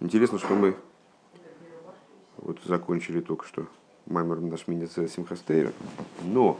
Интересно, 0.00 0.38
что 0.38 0.54
мы 0.54 0.76
вот 2.36 2.60
закончили 2.64 3.20
только 3.20 3.46
что 3.46 3.66
Маймер 4.06 4.40
наш 4.40 4.68
миница 4.68 5.08
Симхастейра, 5.08 5.72
но 6.22 6.58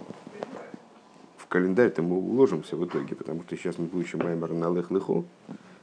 в 1.37 1.47
календарь-то 1.47 2.03
мы 2.03 2.17
уложимся 2.17 2.77
в 2.77 2.85
итоге, 2.85 3.15
потому 3.15 3.43
что 3.45 3.57
сейчас 3.57 3.79
мы 3.79 3.87
получим 3.87 4.19
Маймер 4.19 4.53
на 4.53 4.75
Лех 4.75 4.91
Лехо, 4.91 5.25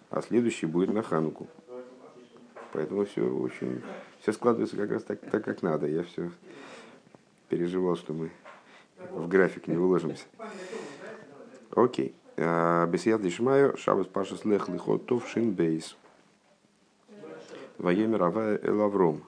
а 0.09 0.21
следующий 0.21 0.65
будет 0.65 0.93
на 0.93 1.01
Хануку. 1.01 1.47
Поэтому 2.73 3.05
все 3.05 3.21
очень, 3.21 3.81
все 4.19 4.33
складывается 4.33 4.75
как 4.75 4.91
раз 4.91 5.03
так, 5.03 5.21
так 5.21 5.43
как 5.45 5.61
надо. 5.61 5.87
Я 5.87 6.03
все 6.03 6.29
переживал, 7.47 7.95
что 7.95 8.11
мы 8.11 8.31
в 9.11 9.29
график 9.29 9.67
не 9.67 9.77
уложимся. 9.77 10.25
Окей. 11.71 12.13
А, 12.37 12.85
Бесияд 12.85 13.21
Лишмаю, 13.21 13.77
Шабас 13.77 14.07
Пашас 14.07 14.43
Лех 14.43 14.67
Лихо, 14.67 14.97
Тов 14.97 15.25
Шин 15.29 15.53
Бейс. 15.53 15.95
Воемер 17.77 18.23
Авая 18.23 18.59
Элавром. 18.63 19.21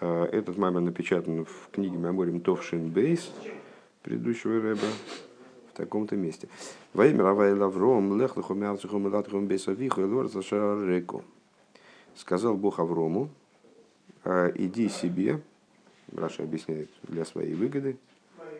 А, 0.00 0.26
этот 0.26 0.56
маймер 0.56 0.80
напечатан 0.80 1.44
в 1.44 1.70
книге 1.72 1.96
Меморием 1.96 2.40
Тов 2.40 2.64
Шин 2.64 2.90
Бейс 2.90 3.32
предыдущего 4.02 4.60
рэба 4.60 4.86
в 5.72 5.76
таком-то 5.76 6.14
месте. 6.16 6.48
Воемер 6.92 7.26
Авая 7.26 7.52
Элавром, 7.52 8.18
Лех 8.18 8.36
Лихо 8.36 8.54
Мярциху 8.54 8.98
Мелатриху 8.98 9.40
Бейсавиху, 9.40 10.02
Элор 10.02 10.28
Зашареку. 10.28 11.24
Сказал 12.14 12.54
Бог 12.54 12.78
Аврому, 12.78 13.28
«А, 14.22 14.52
иди 14.54 14.88
себе, 14.88 15.40
Раша 16.12 16.44
объясняет, 16.44 16.90
для 17.02 17.24
своей 17.24 17.54
выгоды, 17.54 17.96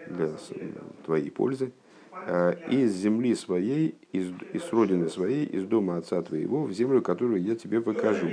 для 0.09 0.31
твоей 1.05 1.31
пользы, 1.31 1.71
из 2.71 2.93
земли 2.93 3.35
своей, 3.35 3.97
из, 4.13 4.31
из 4.53 4.73
родины 4.73 5.09
своей, 5.09 5.45
из 5.45 5.65
дома 5.65 5.99
отца 5.99 6.23
твоего, 6.23 6.65
в 6.65 6.73
землю, 6.73 7.03
которую 7.03 7.43
я 7.43 7.55
тебе 7.55 7.81
покажу. 7.81 8.29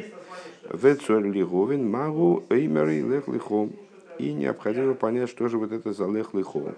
Вецуэрлиговин 0.70 1.90
магу 1.90 2.44
эймери 2.50 3.02
лех 3.02 3.28
лихом. 3.28 3.74
И 4.18 4.34
необходимо 4.34 4.94
понять, 4.94 5.30
что 5.30 5.48
же 5.48 5.58
вот 5.58 5.72
это 5.72 5.94
за 5.94 6.08
лех 6.08 6.34
лихом. 6.34 6.76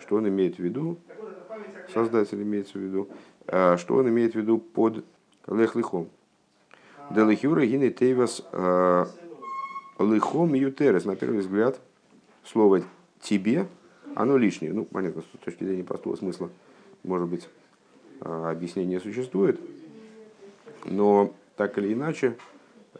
Что 0.00 0.16
он 0.16 0.28
имеет 0.28 0.56
в 0.56 0.58
виду, 0.58 0.98
создатель 1.92 2.42
имеется 2.42 2.78
в 2.78 2.82
виду, 2.82 3.08
а, 3.46 3.76
что 3.76 3.94
он 3.94 4.08
имеет 4.08 4.32
в 4.32 4.36
виду 4.36 4.58
под 4.58 5.04
лех 5.46 5.76
лихом. 5.76 6.08
Делихюра 7.10 7.66
гины 7.66 7.90
тейвас 7.90 8.42
э, 8.52 9.04
лихом 9.98 10.54
ютерес. 10.54 11.04
На 11.04 11.16
первый 11.16 11.40
взгляд, 11.40 11.80
слово 12.44 12.82
тебе, 13.20 13.66
оно 14.14 14.36
лишнее. 14.36 14.72
Ну, 14.72 14.84
понятно, 14.84 15.22
с 15.22 15.44
точки 15.44 15.64
зрения 15.64 15.84
простого 15.84 16.16
смысла, 16.16 16.50
может 17.02 17.28
быть, 17.28 17.48
э, 18.20 18.50
объяснение 18.50 19.00
существует. 19.00 19.60
Но 20.84 21.32
так 21.56 21.78
или 21.78 21.92
иначе, 21.92 22.36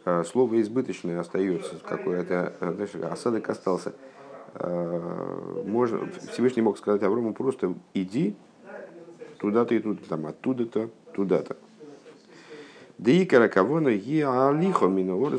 э, 0.05 0.23
слово 0.23 0.61
избыточное 0.61 1.19
остается. 1.19 1.75
Какой-то, 1.77 2.53
знаешь, 2.59 2.95
осадок 2.95 3.49
остался. 3.49 3.93
Можно, 5.65 6.07
Всевышний 6.31 6.61
мог 6.61 6.77
сказать 6.77 7.01
Аврому 7.01 7.33
просто 7.33 7.73
иди 7.95 8.35
туда-то 9.39 9.73
и 9.73 9.79
туда, 9.79 9.99
там 10.07 10.27
оттуда-то, 10.27 10.89
туда-то. 11.13 11.57
Дикара 12.99 13.47
кавона 13.47 13.95
ги 13.95 14.21
алихо 14.21 14.85
миновор 14.87 15.33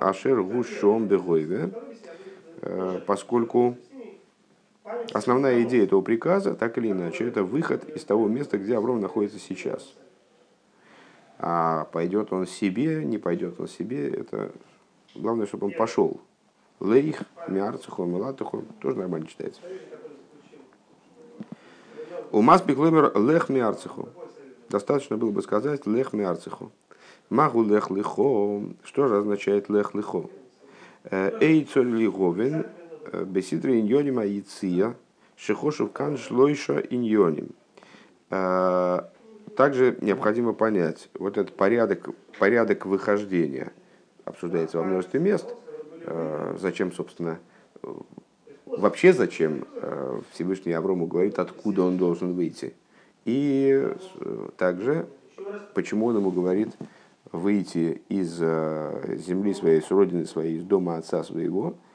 ашер 0.00 0.42
гушом 0.42 1.06
бегойве, 1.06 1.70
поскольку 3.06 3.76
основная 5.12 5.62
идея 5.62 5.84
этого 5.84 6.00
приказа, 6.00 6.54
так 6.54 6.78
или 6.78 6.90
иначе, 6.90 7.26
это 7.26 7.44
выход 7.44 7.88
из 7.88 8.04
того 8.04 8.28
места, 8.28 8.58
где 8.58 8.76
Авром 8.76 9.00
находится 9.00 9.38
сейчас. 9.38 9.94
А 11.38 11.84
пойдет 11.86 12.32
он 12.32 12.46
себе, 12.46 13.04
не 13.04 13.18
пойдет 13.18 13.58
он 13.58 13.68
себе, 13.68 14.08
это 14.08 14.52
главное, 15.14 15.46
чтобы 15.46 15.66
он 15.66 15.72
пошел. 15.72 16.20
Лейх, 16.80 17.22
миарциху, 17.48 18.04
милатуху, 18.04 18.64
тоже 18.80 18.98
нормально 18.98 19.26
читается. 19.26 19.60
У 22.30 22.40
Маспик 22.42 22.78
лех 22.78 23.48
миарциху. 23.48 24.08
Достаточно 24.68 25.16
было 25.16 25.30
бы 25.30 25.42
сказать 25.42 25.86
лех 25.86 26.12
миарциху. 26.12 26.72
Магу 27.28 27.62
лех 27.62 27.90
лихо. 27.90 28.62
Что 28.84 29.06
же 29.06 29.18
означает 29.18 29.68
лех 29.68 29.94
лихо? 29.94 30.30
Э, 31.04 31.30
эй 31.40 31.64
цоль 31.64 31.88
лиговен 31.88 32.60
э, 32.60 32.81
бесидра 33.26 33.78
иньоним 33.78 34.18
аиция 34.18 34.94
шехошев 35.36 35.92
кан 35.92 36.16
шлойша 36.16 36.78
иньоним. 36.78 37.50
Э, 38.30 39.00
также 39.56 39.98
необходимо 40.00 40.52
понять 40.52 41.08
вот 41.14 41.36
этот 41.36 41.54
порядок, 41.56 42.08
порядок 42.38 42.86
выхождения. 42.86 43.72
Обсуждается 44.24 44.78
во 44.78 44.84
множестве 44.84 45.20
мест. 45.20 45.54
Зачем, 46.58 46.92
собственно, 46.92 47.38
вообще 48.66 49.12
зачем 49.12 49.66
Всевышний 50.32 50.72
Аврому 50.72 51.06
говорит, 51.06 51.38
откуда 51.38 51.82
он 51.82 51.96
должен 51.96 52.32
выйти. 52.32 52.74
И 53.24 53.88
также, 54.56 55.06
почему 55.74 56.06
он 56.06 56.16
ему 56.16 56.30
говорит, 56.30 56.70
выйти 57.32 58.02
из 58.08 58.38
э, 58.40 59.16
земли 59.16 59.54
своей, 59.54 59.80
с 59.80 59.90
родины 59.90 60.26
своей, 60.26 60.58
из 60.58 60.64
дома 60.64 60.98
отца 60.98 61.24
своего, 61.24 61.70
э, 61.70 61.91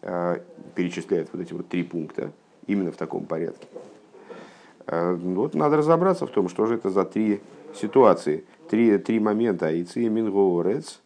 перечисляет 0.00 1.28
вот 1.32 1.42
эти 1.42 1.52
вот 1.52 1.68
три 1.68 1.82
пункта, 1.82 2.32
именно 2.66 2.90
в 2.92 2.96
таком 2.96 3.24
порядке. 3.24 3.66
Э, 4.86 5.14
вот 5.14 5.54
надо 5.54 5.76
разобраться 5.76 6.26
в 6.26 6.30
том, 6.30 6.48
что 6.48 6.66
же 6.66 6.76
это 6.76 6.90
за 6.90 7.04
три 7.04 7.40
ситуации, 7.74 8.44
три, 8.68 8.96
три 8.98 9.20
момента. 9.20 9.66
Айци 9.66 10.08
мингоорец, 10.08 11.00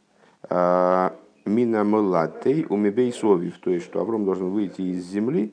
мина 1.44 1.84
мулатей 1.84 2.66
умебей 2.68 3.12
совив, 3.12 3.58
то 3.58 3.70
есть, 3.70 3.86
что 3.86 4.00
Авром 4.00 4.24
должен 4.24 4.50
выйти 4.50 4.82
из 4.82 5.04
земли, 5.06 5.52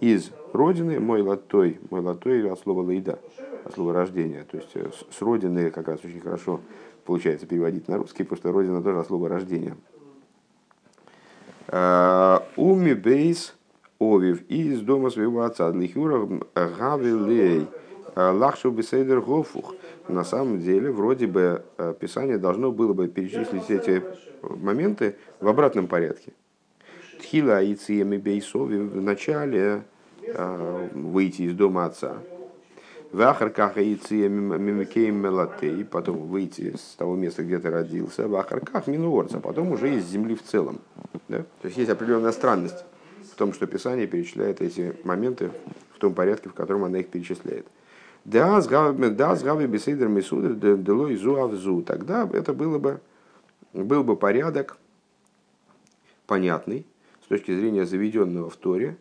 из 0.00 0.30
родины, 0.52 1.00
мой 1.00 1.22
латой, 1.22 1.80
мой 1.90 2.00
латой 2.00 2.50
от 2.50 2.60
слова 2.60 2.82
лейда, 2.82 3.18
от 3.64 3.74
слова 3.74 3.92
рождения, 3.92 4.44
то 4.48 4.56
есть 4.56 4.70
с 5.10 5.20
родины 5.22 5.70
как 5.70 5.88
раз 5.88 6.04
очень 6.04 6.20
хорошо 6.20 6.60
получается 7.04 7.46
переводить 7.46 7.88
на 7.88 7.96
русский, 7.98 8.22
потому 8.22 8.36
что 8.36 8.52
родина 8.52 8.82
тоже 8.82 9.04
слово 9.04 9.28
рождения. 9.28 9.76
А, 11.68 12.46
Уми 12.56 12.94
бейс 12.94 13.54
овив 13.98 14.42
из 14.48 14.80
дома 14.80 15.10
своего 15.10 15.42
отца. 15.42 15.70
Длихюра 15.70 16.26
гавилей 16.54 17.66
а, 18.14 18.32
лахшу 18.32 18.70
бесейдер 18.70 19.20
гофух. 19.20 19.74
На 20.08 20.24
самом 20.24 20.60
деле, 20.60 20.90
вроде 20.90 21.26
бы, 21.26 21.62
а, 21.76 21.92
Писание 21.92 22.38
должно 22.38 22.72
было 22.72 22.94
бы 22.94 23.08
перечислить 23.08 23.70
эти 23.70 24.02
моменты 24.42 25.16
в 25.40 25.48
обратном 25.48 25.88
порядке. 25.88 26.32
Тхила 27.20 27.62
и 27.62 27.74
циеми 27.74 28.16
бейсови 28.16 28.78
в 28.78 29.02
начале 29.02 29.82
выйти 30.92 31.42
из 31.42 31.54
дома 31.54 31.86
отца. 31.86 32.18
Вахарках 33.12 33.78
и 33.78 33.98
мимикеем 34.28 35.16
мелатей, 35.16 35.84
потом 35.84 36.28
выйти 36.28 36.76
с 36.76 36.94
того 36.96 37.16
места, 37.16 37.42
где 37.42 37.58
ты 37.58 37.70
родился, 37.70 38.28
вахарках 38.28 38.86
минуорца, 38.86 39.40
потом 39.40 39.72
уже 39.72 39.94
из 39.94 40.04
земли 40.04 40.34
в 40.34 40.42
целом. 40.42 40.80
Да? 41.28 41.38
То 41.62 41.68
есть 41.68 41.78
есть 41.78 41.90
определенная 41.90 42.32
странность 42.32 42.84
в 43.32 43.34
том, 43.34 43.54
что 43.54 43.66
Писание 43.66 44.06
перечисляет 44.06 44.60
эти 44.60 44.94
моменты 45.04 45.50
в 45.94 45.98
том 45.98 46.12
порядке, 46.12 46.50
в 46.50 46.54
котором 46.54 46.84
оно 46.84 46.98
их 46.98 47.08
перечисляет. 47.08 47.66
Да, 48.24 48.60
с 48.60 48.68
гави 48.68 49.66
беседер 49.66 50.08
мисудер 50.08 50.54
делой 50.76 51.16
зуавзу. 51.16 51.80
Тогда 51.82 52.28
это 52.30 52.52
было 52.52 52.78
бы, 52.78 53.00
был 53.72 54.04
бы 54.04 54.16
порядок 54.16 54.76
понятный 56.26 56.84
с 57.24 57.28
точки 57.28 57.56
зрения 57.56 57.86
заведенного 57.86 58.50
в 58.50 58.56
Торе, 58.56 58.98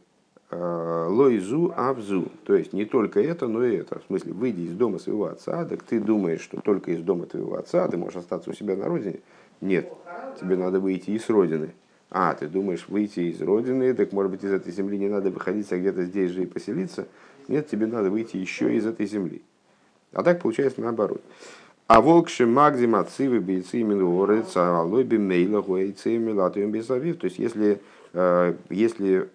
лойзу 0.52 1.74
авзу. 1.76 2.32
То 2.46 2.56
есть 2.56 2.74
не 2.74 2.86
только 2.86 3.20
это, 3.22 3.48
но 3.48 3.64
и 3.66 3.76
это. 3.76 4.00
В 4.00 4.04
смысле, 4.06 4.34
выйди 4.34 4.62
из 4.62 4.74
дома 4.74 5.00
своего 5.00 5.26
отца, 5.26 5.66
так 5.66 5.84
ты 5.84 6.00
думаешь, 6.00 6.42
что 6.42 6.62
только 6.62 6.92
из 6.92 7.02
дома 7.02 7.26
твоего 7.26 7.56
отца 7.58 7.88
ты 7.88 7.98
можешь 7.98 8.18
остаться 8.18 8.50
у 8.50 8.54
себя 8.54 8.76
на 8.76 8.86
родине. 8.86 9.20
Нет, 9.60 9.92
тебе 10.40 10.56
надо 10.56 10.80
выйти 10.80 11.12
из 11.12 11.30
родины. 11.30 11.74
А, 12.10 12.34
ты 12.34 12.48
думаешь 12.48 12.88
выйти 12.88 13.20
из 13.32 13.42
родины, 13.42 13.94
так 13.94 14.14
может 14.14 14.32
быть 14.32 14.44
из 14.44 14.52
этой 14.52 14.72
земли 14.72 14.98
не 14.98 15.10
надо 15.10 15.30
выходить, 15.30 15.70
а 15.74 15.78
где-то 15.78 16.06
здесь 16.06 16.32
же 16.32 16.44
и 16.44 16.46
поселиться. 16.46 17.08
Нет, 17.50 17.68
тебе 17.68 17.86
надо 17.86 18.10
выйти 18.10 18.38
еще 18.38 18.74
из 18.74 18.86
этой 18.86 19.06
земли. 19.06 19.42
А 20.14 20.24
так 20.24 20.42
получается 20.42 20.80
наоборот. 20.80 21.22
А 21.88 22.00
волк 22.00 22.30
шимагдим 22.30 22.96
отцивы 22.96 23.40
бейцы 23.40 23.84
минуорец, 23.84 24.54
а 24.56 24.82
лойби 24.84 25.18
мейла 25.18 25.62
гуэйцы 25.62 26.18
милатуем 26.18 26.72
безавив. 26.72 27.18
То 27.18 27.26
есть 27.26 27.40
если 27.40 27.82
Э, 28.14 28.56
если 28.70 29.22
э, 29.22 29.28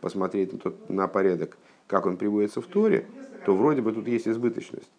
посмотреть 0.00 0.52
на, 0.52 0.58
тот, 0.58 0.90
на 0.90 1.06
порядок, 1.08 1.56
как 1.86 2.06
он 2.06 2.16
приводится 2.16 2.60
в 2.60 2.66
Торе, 2.66 3.06
то 3.44 3.54
вроде 3.54 3.82
бы 3.82 3.92
тут 3.92 4.06
есть 4.08 4.28
избыточность. 4.28 4.90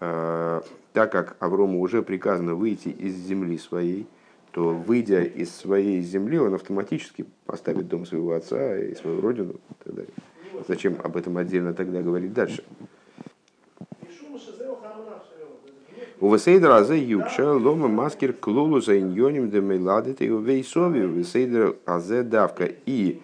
Э, 0.00 0.60
так 0.92 1.12
как 1.12 1.36
Аврому 1.40 1.80
уже 1.80 2.02
приказано 2.02 2.54
выйти 2.54 2.88
из 2.88 3.14
земли 3.14 3.58
своей, 3.58 4.06
то 4.52 4.70
выйдя 4.70 5.22
из 5.22 5.54
своей 5.54 6.00
земли, 6.00 6.38
он 6.38 6.54
автоматически 6.54 7.26
поставит 7.46 7.88
дом 7.88 8.06
своего 8.06 8.32
отца 8.34 8.78
и 8.78 8.94
свою 8.94 9.20
родину 9.20 9.52
и 9.52 9.84
так 9.84 9.94
далее. 9.94 10.12
Зачем 10.68 10.96
об 11.02 11.16
этом 11.16 11.36
отдельно 11.36 11.74
тогда 11.74 12.02
говорить 12.02 12.32
дальше? 12.32 12.64
У 16.20 16.32
Весейдер 16.32 16.70
Азе 16.70 16.96
Юкша 16.96 17.52
Лома 17.52 17.88
Маскер 17.88 18.32
Клолу 18.32 18.80
за 18.80 18.98
Иньоним 18.98 19.50
Демейладет 19.50 20.22
и 20.22 20.28
Вейсови 20.28 21.00
Весейдер 21.00 21.76
Азе 21.84 22.22
Давка. 22.22 22.64
И 22.86 23.20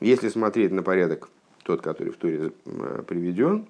если 0.00 0.28
смотреть 0.28 0.72
на 0.72 0.82
порядок, 0.82 1.28
тот, 1.62 1.82
который 1.82 2.12
в 2.12 2.16
Туре 2.16 2.52
э, 2.64 3.02
приведен, 3.06 3.66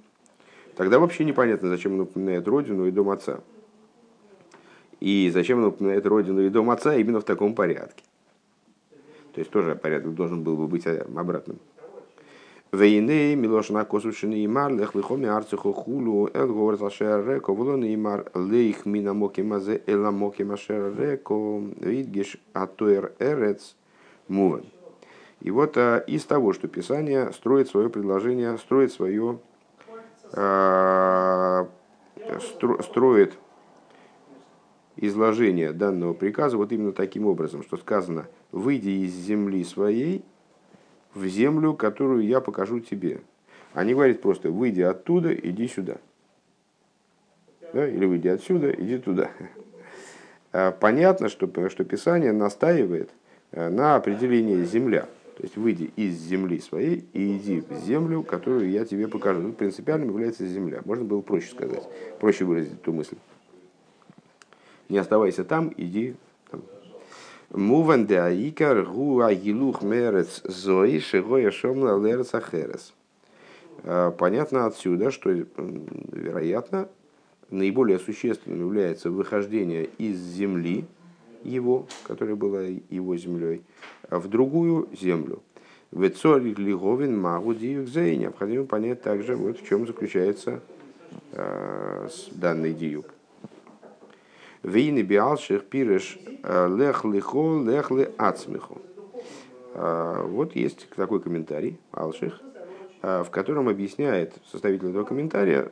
тогда 0.77 0.99
вообще 0.99 1.25
непонятно, 1.25 1.69
зачем 1.69 1.95
он 1.95 2.01
упоминает 2.01 2.47
родину 2.49 2.87
и 2.87 2.91
дом 2.91 3.11
отца. 3.11 3.41
И 5.01 5.31
зачем 5.33 5.59
он 5.59 5.67
упоминает 5.67 6.07
родину 6.07 6.43
и 6.43 6.49
дом 6.49 6.71
отца 6.71 6.97
именно 6.97 7.21
в 7.21 7.25
таком 7.25 7.55
порядке. 7.55 8.03
То 9.35 9.41
есть 9.41 9.51
тоже 9.51 9.77
порядок 9.77 10.15
должен 10.15 10.43
был 10.43 10.57
бы 10.57 10.67
быть 10.67 10.87
обратным. 10.87 11.59
Вейны, 12.73 13.37
Милошна 13.37 13.85
Косушины 13.85 14.35
и 14.35 14.47
Мар, 14.49 14.73
Лехлихоми 14.73 15.29
Арциху 15.29 15.73
Хулу, 15.73 16.29
Эл 16.35 16.49
говорит 16.49 16.83
Ашер 16.83 17.27
Реко, 17.27 17.55
Волон 17.55 17.85
и 17.85 17.97
Мар, 17.97 18.31
Лейх 18.35 18.85
Мина 18.85 19.15
Моки 19.15 19.41
Мазе, 19.41 19.83
Эла 19.87 20.11
Моки 20.11 20.43
Машер 20.43 20.95
Реко, 20.99 21.63
Видгиш 21.81 22.39
Атуэр 22.53 23.13
Эрец, 23.19 23.77
Муван. 24.29 24.65
И 25.47 25.51
вот 25.53 25.77
а, 25.77 25.99
из 25.99 26.25
того, 26.25 26.53
что 26.53 26.67
Писание 26.67 27.33
строит 27.33 27.69
свое 27.69 27.89
предложение, 27.89 28.59
строит 28.59 28.93
свое, 28.93 29.39
а, 30.33 31.69
стро, 32.41 32.83
строит 32.83 33.35
изложение 34.97 35.73
данного 35.73 36.15
приказа 36.15 36.57
вот 36.57 36.73
именно 36.73 36.91
таким 36.91 37.29
образом, 37.29 37.63
что 37.63 37.77
сказано, 37.77 38.27
выйди 38.51 38.89
из 38.89 39.13
земли 39.13 39.63
своей 39.63 40.25
в 41.15 41.25
землю, 41.27 41.75
которую 41.75 42.27
я 42.27 42.41
покажу 42.41 42.81
тебе. 42.81 43.21
А 43.73 43.85
не 43.85 43.95
говорит 43.95 44.21
просто, 44.21 44.51
выйди 44.51 44.81
оттуда, 44.81 45.33
иди 45.33 45.69
сюда. 45.69 45.99
Да? 47.73 47.87
Или 47.87 48.05
выйди 48.05 48.27
отсюда, 48.27 48.73
иди 48.73 48.99
туда. 48.99 49.31
А 50.51 50.73
понятно, 50.73 51.29
что, 51.29 51.49
что 51.69 51.85
Писание 51.85 52.33
настаивает 52.33 53.11
на 53.53 53.95
определении 53.95 54.65
земля. 54.65 55.07
То 55.37 55.43
есть 55.43 55.57
выйди 55.57 55.91
из 55.97 56.15
земли 56.15 56.59
своей 56.61 57.05
и 57.13 57.37
иди 57.37 57.61
в 57.61 57.85
землю, 57.85 58.23
которую 58.23 58.71
я 58.71 58.87
тебе 58.87 59.07
покажу. 59.07 59.43
Тут 59.43 59.59
принципиальным 59.59 60.09
является 60.09 60.47
земля. 60.47 60.81
Можно 60.87 61.05
было 61.05 61.21
проще 61.21 61.51
сказать, 61.51 61.83
проще 62.19 62.47
выразить 62.47 62.73
эту 62.73 62.93
мысль. 62.95 63.17
Не 64.89 64.97
оставайся 64.97 65.45
там, 65.45 65.73
иди. 65.77 66.15
А, 73.85 74.13
понятно 74.13 74.65
отсюда, 74.65 75.11
что, 75.11 75.31
вероятно, 75.31 76.89
наиболее 77.51 77.99
существенным 77.99 78.61
является 78.61 79.11
выхождение 79.11 79.91
из 79.99 80.19
земли 80.19 80.87
его, 81.45 81.87
которая 82.05 82.37
была 82.37 82.63
его 82.63 83.17
землей, 83.17 83.63
в 84.11 84.29
другую 84.29 84.89
землю. 84.93 85.43
Вецори 85.93 86.55
лиговин 86.55 87.19
магу 87.19 87.55
диюкзей. 87.55 88.17
Необходимо 88.17 88.67
понять 88.67 89.03
также, 89.03 89.37
вот 89.37 89.59
в 89.59 89.67
чем 89.67 89.87
заключается 89.87 90.61
э, 91.33 92.09
данный 92.33 92.75
диюк. 92.75 93.07
Вейны 94.63 95.03
биалших 95.03 95.65
пирыш 95.67 96.19
э, 96.43 96.77
лех 96.77 97.05
лихо 97.05 97.63
лех 97.65 97.91
ли 97.93 98.09
ацмиху. 98.19 98.83
Э, 99.75 100.25
вот 100.27 100.57
есть 100.57 100.89
такой 100.97 101.21
комментарий 101.21 101.79
Алших, 101.93 102.41
э, 103.03 103.23
в 103.23 103.31
котором 103.31 103.69
объясняет 103.69 104.35
составитель 104.51 104.91
этого 104.91 105.05
комментария 105.05 105.71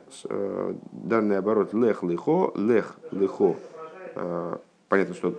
данный 0.93 1.37
оборот 1.37 1.73
лех 1.73 2.03
лихо, 2.03 2.53
лех 2.55 2.95
лихо. 3.11 3.57
Понятно, 4.87 5.15
что 5.15 5.35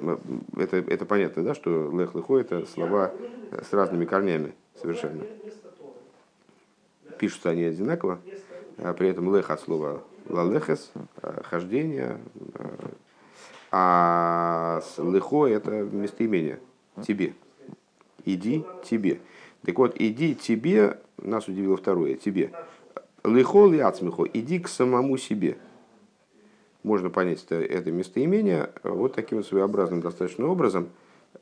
это, 0.57 0.77
это 0.77 1.05
понятно, 1.07 1.45
да, 1.45 1.55
что 1.55 1.91
лех 1.99 2.15
лихо 2.15 2.39
это 2.39 2.67
слова 2.67 3.13
с 3.51 3.73
разными 3.73 4.05
корнями 4.05 4.55
совершенно. 4.81 5.25
Пишутся 7.17 7.51
они 7.51 7.65
одинаково, 7.65 8.19
при 8.99 9.09
этом 9.09 9.35
лех 9.35 9.51
от 9.51 9.61
слова 9.61 10.03
лалехес, 10.29 10.91
хождение, 11.45 12.19
а 13.71 14.83
лихо 14.99 15.47
это 15.47 15.71
местоимение 15.71 16.59
тебе. 17.07 17.35
Иди 18.25 18.65
тебе. 18.83 19.21
Так 19.65 19.79
вот, 19.79 19.95
иди 19.99 20.35
тебе, 20.35 20.99
нас 21.19 21.47
удивило 21.47 21.77
второе, 21.77 22.15
тебе. 22.15 22.51
Лихо 23.25 23.69
ли 23.69 23.79
ацмихо, 23.79 24.25
иди 24.33 24.59
к 24.59 24.69
самому 24.69 25.17
себе. 25.17 25.57
Можно 26.87 27.11
понять 27.11 27.45
это, 27.45 27.57
это 27.57 27.91
местоимение 27.91 28.71
вот 28.85 29.13
таким 29.13 29.43
своеобразным 29.43 30.01
достаточно 30.01 30.47
образом. 30.47 30.91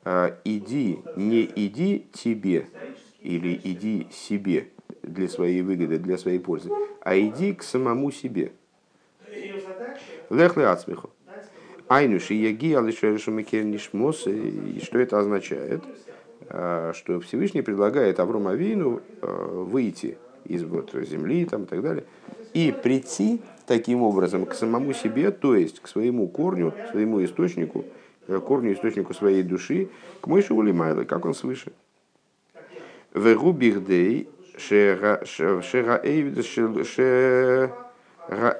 А, 0.03 0.35
иди, 0.43 1.01
не 1.15 1.47
иди 1.55 2.07
тебе 2.13 2.65
или 3.21 3.53
иди 3.63 4.07
себе 4.11 4.69
для 5.03 5.29
своей 5.29 5.61
выгоды, 5.61 5.99
для 5.99 6.17
своей 6.17 6.39
пользы, 6.39 6.71
а 6.99 7.15
иди 7.15 7.53
к 7.53 7.61
самому 7.61 8.09
себе. 8.09 8.53
Лех 10.31 10.57
ли 10.57 10.63
ацмихо. 10.63 11.11
Айнуши 11.89 12.33
яги 12.33 12.73
алишершумикернишмос. 12.73 14.25
И 14.25 14.81
что 14.83 14.97
это 14.97 15.19
означает? 15.19 15.83
А, 16.49 16.91
что 16.95 17.19
Всевышний 17.19 17.61
предлагает 17.61 18.19
Аврому 18.19 18.49
Авину 18.49 19.03
выйти 19.21 20.17
из 20.45 20.63
вот 20.63 20.91
земли 21.07 21.45
там, 21.45 21.65
и 21.65 21.67
так 21.67 21.83
далее, 21.83 22.05
и 22.55 22.71
прийти 22.71 23.41
таким 23.67 24.01
образом 24.01 24.45
к 24.45 24.53
самому 24.53 24.93
себе, 24.93 25.31
то 25.31 25.55
есть 25.55 25.79
к 25.79 25.87
своему 25.87 26.27
корню, 26.27 26.73
своему 26.91 27.23
источнику, 27.23 27.85
корню, 28.27 28.73
источнику 28.73 29.13
своей 29.13 29.43
души, 29.43 29.89
к 30.21 30.27
Мойше 30.27 30.53
Улимайле, 30.53 31.05
как 31.05 31.25
он 31.25 31.33
свыше. 31.33 31.71
Вегу 33.13 33.51
бихдей 33.51 34.27
шера 34.57 35.21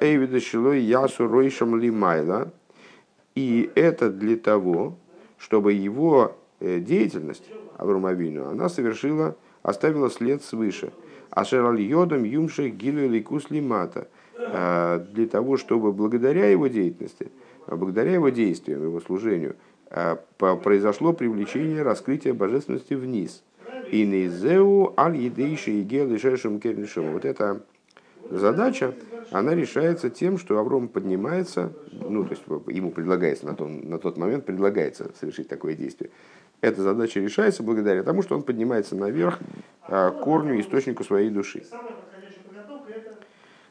эйвида 0.01 0.39
шилой 0.39 0.79
ясу 0.81 1.27
ройшам 1.27 1.75
лимайла– 1.77 2.51
и 3.35 3.69
это 3.75 4.09
для 4.09 4.37
того, 4.37 4.97
чтобы 5.37 5.73
его 5.73 6.37
э, 6.61 6.79
деятельность, 6.79 7.43
Авромавину, 7.77 8.47
она 8.47 8.69
совершила, 8.69 9.35
оставила 9.61 10.09
след 10.09 10.41
свыше. 10.41 10.93
Ашераль 11.29 11.81
йодом 11.81 12.23
юмших 12.23 12.73
гилю 12.75 13.09
ликус 13.09 13.49
лимата. 13.49 14.07
Э, 14.37 15.05
для 15.11 15.27
того, 15.27 15.57
чтобы 15.57 15.91
благодаря 15.91 16.49
его 16.49 16.67
деятельности, 16.67 17.31
благодаря 17.67 18.13
его 18.13 18.29
действиям, 18.29 18.83
его 18.83 18.99
служению, 18.99 19.55
э, 19.89 20.17
произошло 20.37 21.13
привлечение 21.13 21.83
раскрытия 21.83 22.33
божественности 22.33 22.93
вниз. 22.93 23.43
И 23.91 24.05
нейзеу 24.05 24.93
аль 24.97 25.17
едейши 25.17 25.71
и 25.71 25.83
гел 25.83 26.13
и 26.13 27.01
Вот 27.11 27.25
это 27.25 27.61
задача, 28.29 28.93
она 29.31 29.55
решается 29.55 30.09
тем, 30.09 30.37
что 30.37 30.59
Авром 30.59 30.87
поднимается, 30.87 31.73
ну, 31.91 32.23
то 32.23 32.31
есть 32.31 32.43
ему 32.67 32.91
предлагается 32.91 33.45
на, 33.45 33.55
том, 33.55 33.87
на 33.89 33.99
тот 33.99 34.17
момент 34.17 34.45
предлагается 34.45 35.11
совершить 35.19 35.47
такое 35.47 35.75
действие. 35.75 36.11
Эта 36.61 36.81
задача 36.81 37.19
решается 37.19 37.63
благодаря 37.63 38.03
тому, 38.03 38.21
что 38.21 38.35
он 38.35 38.43
поднимается 38.43 38.95
наверх 38.95 39.39
а, 39.87 40.11
корню, 40.11 40.59
источнику 40.59 41.03
своей 41.03 41.29
души. 41.29 41.63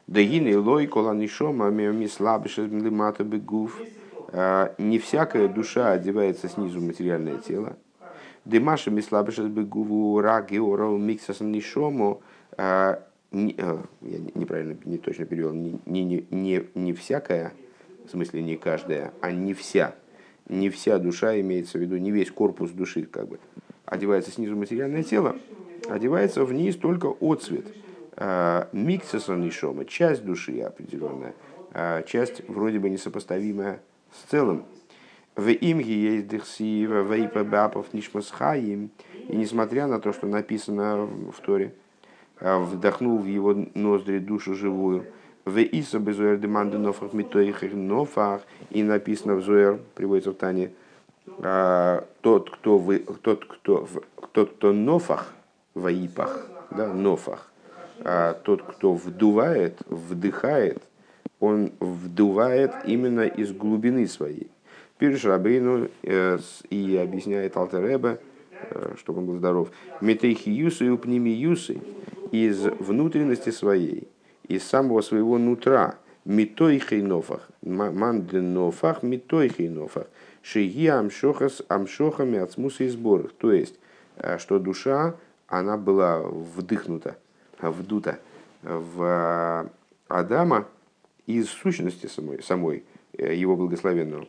Дагины 0.07 0.57
лой 0.57 0.87
коланишома 0.87 1.69
мислабишемлимата 1.69 3.23
бегув. 3.23 3.81
А, 4.29 4.73
не 4.77 4.99
всякая 4.99 5.47
душа 5.47 5.91
одевается 5.91 6.47
снизу 6.47 6.79
в 6.79 6.83
материальное 6.83 7.37
тело. 7.37 7.77
Димаша 8.45 8.91
мислабишес 8.91 9.47
бегуву 9.47 10.21
раги 10.21 10.57
орал 10.57 10.97
миксас 10.97 11.39
нишому 11.39 12.21
а, 12.57 13.01
э, 13.31 13.77
я 14.01 14.19
неправильно, 14.35 14.77
не 14.85 14.97
точно 14.97 15.25
перевел, 15.25 15.53
не, 15.53 15.79
не, 15.85 16.25
не, 16.29 16.63
не 16.75 16.93
всякая, 16.93 17.53
в 18.05 18.11
смысле 18.11 18.43
не 18.43 18.55
каждая, 18.55 19.13
а 19.21 19.31
не 19.31 19.53
вся. 19.53 19.95
Не 20.47 20.69
вся 20.69 20.99
душа 20.99 21.39
имеется 21.39 21.79
в 21.79 21.81
виду, 21.81 21.97
не 21.97 22.11
весь 22.11 22.29
корпус 22.29 22.69
души 22.69 23.03
как 23.03 23.27
бы. 23.27 23.39
Одевается 23.85 24.31
снизу 24.31 24.55
материальное 24.55 25.03
тело, 25.03 25.35
одевается 25.89 26.45
вниз 26.45 26.75
только 26.75 27.07
отцвет. 27.19 27.65
А, 27.65 27.84
Миксеса 28.17 29.35
нишома, 29.35 29.85
часть 29.85 30.23
души 30.23 30.61
определенная, 30.61 31.33
а, 31.73 32.03
часть 32.03 32.47
вроде 32.47 32.79
бы 32.79 32.89
несопоставимая 32.89 33.81
с 34.13 34.29
целым. 34.29 34.65
В 35.35 35.49
имге 35.49 35.93
есть 35.93 36.29
дехсива, 36.29 37.01
вейпа 37.01 37.43
бапов 37.43 37.93
нишмасхаим. 37.93 38.89
И 39.27 39.35
несмотря 39.35 39.85
на 39.87 39.99
то, 39.99 40.13
что 40.13 40.27
написано 40.27 41.05
в 41.05 41.41
Торе, 41.45 41.73
а, 42.39 42.59
вдохнул 42.59 43.17
в 43.17 43.25
его 43.25 43.53
ноздри 43.73 44.19
душу 44.19 44.55
живую. 44.55 45.05
В 45.43 45.59
Иса 45.59 45.99
безуэр 45.99 46.37
деманды 46.37 46.77
нофах 46.77 47.11
митоихер 47.11 47.75
нофах. 47.75 48.43
И 48.69 48.81
написано 48.81 49.35
в 49.35 49.41
Зуэр, 49.41 49.79
приводится 49.93 50.31
в 50.31 50.35
Тане, 50.35 50.71
а, 51.39 52.05
тот, 52.21 52.49
кто, 52.49 52.77
вы, 52.77 52.99
тот, 52.99 53.43
кто, 53.45 53.87
тот, 54.31 54.53
кто 54.53 54.71
нофах, 54.71 55.33
в 55.73 55.85
Аипах, 55.85 56.47
да, 56.71 56.93
нофах, 56.93 57.51
а 57.99 58.33
тот, 58.33 58.63
кто 58.63 58.93
вдувает, 58.93 59.79
вдыхает, 59.87 60.83
он 61.39 61.71
вдувает 61.79 62.71
именно 62.85 63.25
из 63.27 63.51
глубины 63.51 64.07
своей. 64.07 64.49
Пирш 64.97 65.25
Рабейну 65.25 65.89
и 66.03 66.99
объясняет 67.01 67.57
Алтереба, 67.57 68.19
чтобы 68.97 69.19
он 69.19 69.25
был 69.25 69.35
здоров, 69.37 69.69
метейхи 70.01 70.49
юсы 70.49 70.85
и 70.85 70.89
упними 70.89 71.29
юсы 71.29 71.81
из 72.31 72.59
внутренности 72.61 73.49
своей, 73.49 74.07
из 74.47 74.63
самого 74.63 75.01
своего 75.01 75.37
нутра, 75.37 75.95
митой 76.23 76.79
хейнофах, 76.79 77.49
манденофах, 77.61 79.03
митой 79.03 79.49
хейнофах, 79.49 80.07
шиги 80.41 80.87
амшохас 80.87 81.61
амшохами 81.67 82.39
от 82.39 82.53
смуса 82.53 82.85
и 82.85 82.87
сборах. 82.87 83.33
То 83.33 83.51
есть, 83.51 83.75
что 84.37 84.59
душа, 84.59 85.15
она 85.47 85.77
была 85.77 86.21
вдыхнута, 86.21 87.17
вдута 87.61 88.19
в 88.63 89.69
Адама 90.07 90.67
из 91.25 91.49
сущности 91.49 92.07
самой, 92.07 92.43
самой 92.43 92.83
его 93.17 93.55
благословенного. 93.55 94.27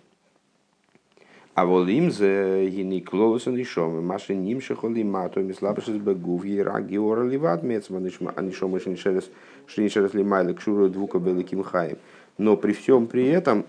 А 1.55 1.65
волим 1.65 2.11
за 2.11 2.67
гини 2.67 3.01
клолосан 3.01 3.57
и 3.57 3.65
шомы, 3.65 4.03
маши 4.03 4.35
ним 4.35 4.61
шахоли 4.61 5.03
мато, 5.03 5.41
мислабашис 5.41 5.97
бегув, 5.97 6.45
ера 6.45 6.81
геора 6.83 7.25
ливат 7.25 7.63
мецма, 7.63 7.99
анишома 8.37 8.79
шинишерес, 8.79 9.31
шинишерес 9.67 10.13
лимайла, 10.13 10.53
кшуру 10.53 10.91
двука 10.91 11.19
беликим 11.19 11.63
хаем. 11.63 11.97
Но 12.37 12.59
при 12.59 12.75
всем 12.75 13.07
при 13.07 13.27
этом, 13.29 13.65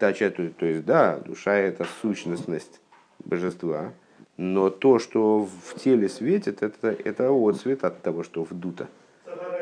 то 0.00 0.08
есть, 0.08 0.84
да, 0.84 1.20
душа 1.20 1.54
это 1.54 1.86
сущностность 2.02 2.80
божества, 3.24 3.92
но 4.38 4.70
то, 4.70 4.98
что 4.98 5.46
в 5.46 5.74
теле 5.78 6.08
светит, 6.08 6.62
это, 6.62 6.88
это 7.04 7.30
отцвет 7.30 7.84
от 7.84 8.00
того, 8.00 8.22
что 8.22 8.44
вдуто. 8.44 8.88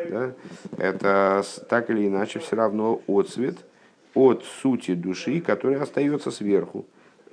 Да? 0.09 0.33
Это 0.78 1.42
так 1.68 1.90
или 1.90 2.06
иначе 2.06 2.38
все 2.38 2.54
равно 2.54 3.02
отцвет 3.09 3.56
от 4.14 4.45
сути 4.45 4.95
души, 4.95 5.40
которая 5.40 5.83
остается 5.83 6.30
сверху 6.30 6.87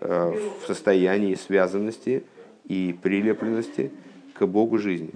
Э, 0.05 0.33
в 0.62 0.67
состоянии 0.67 1.33
связанности 1.35 2.25
и 2.65 2.93
прилепленности 3.01 3.89
к 4.33 4.45
Богу 4.45 4.77
жизни. 4.77 5.12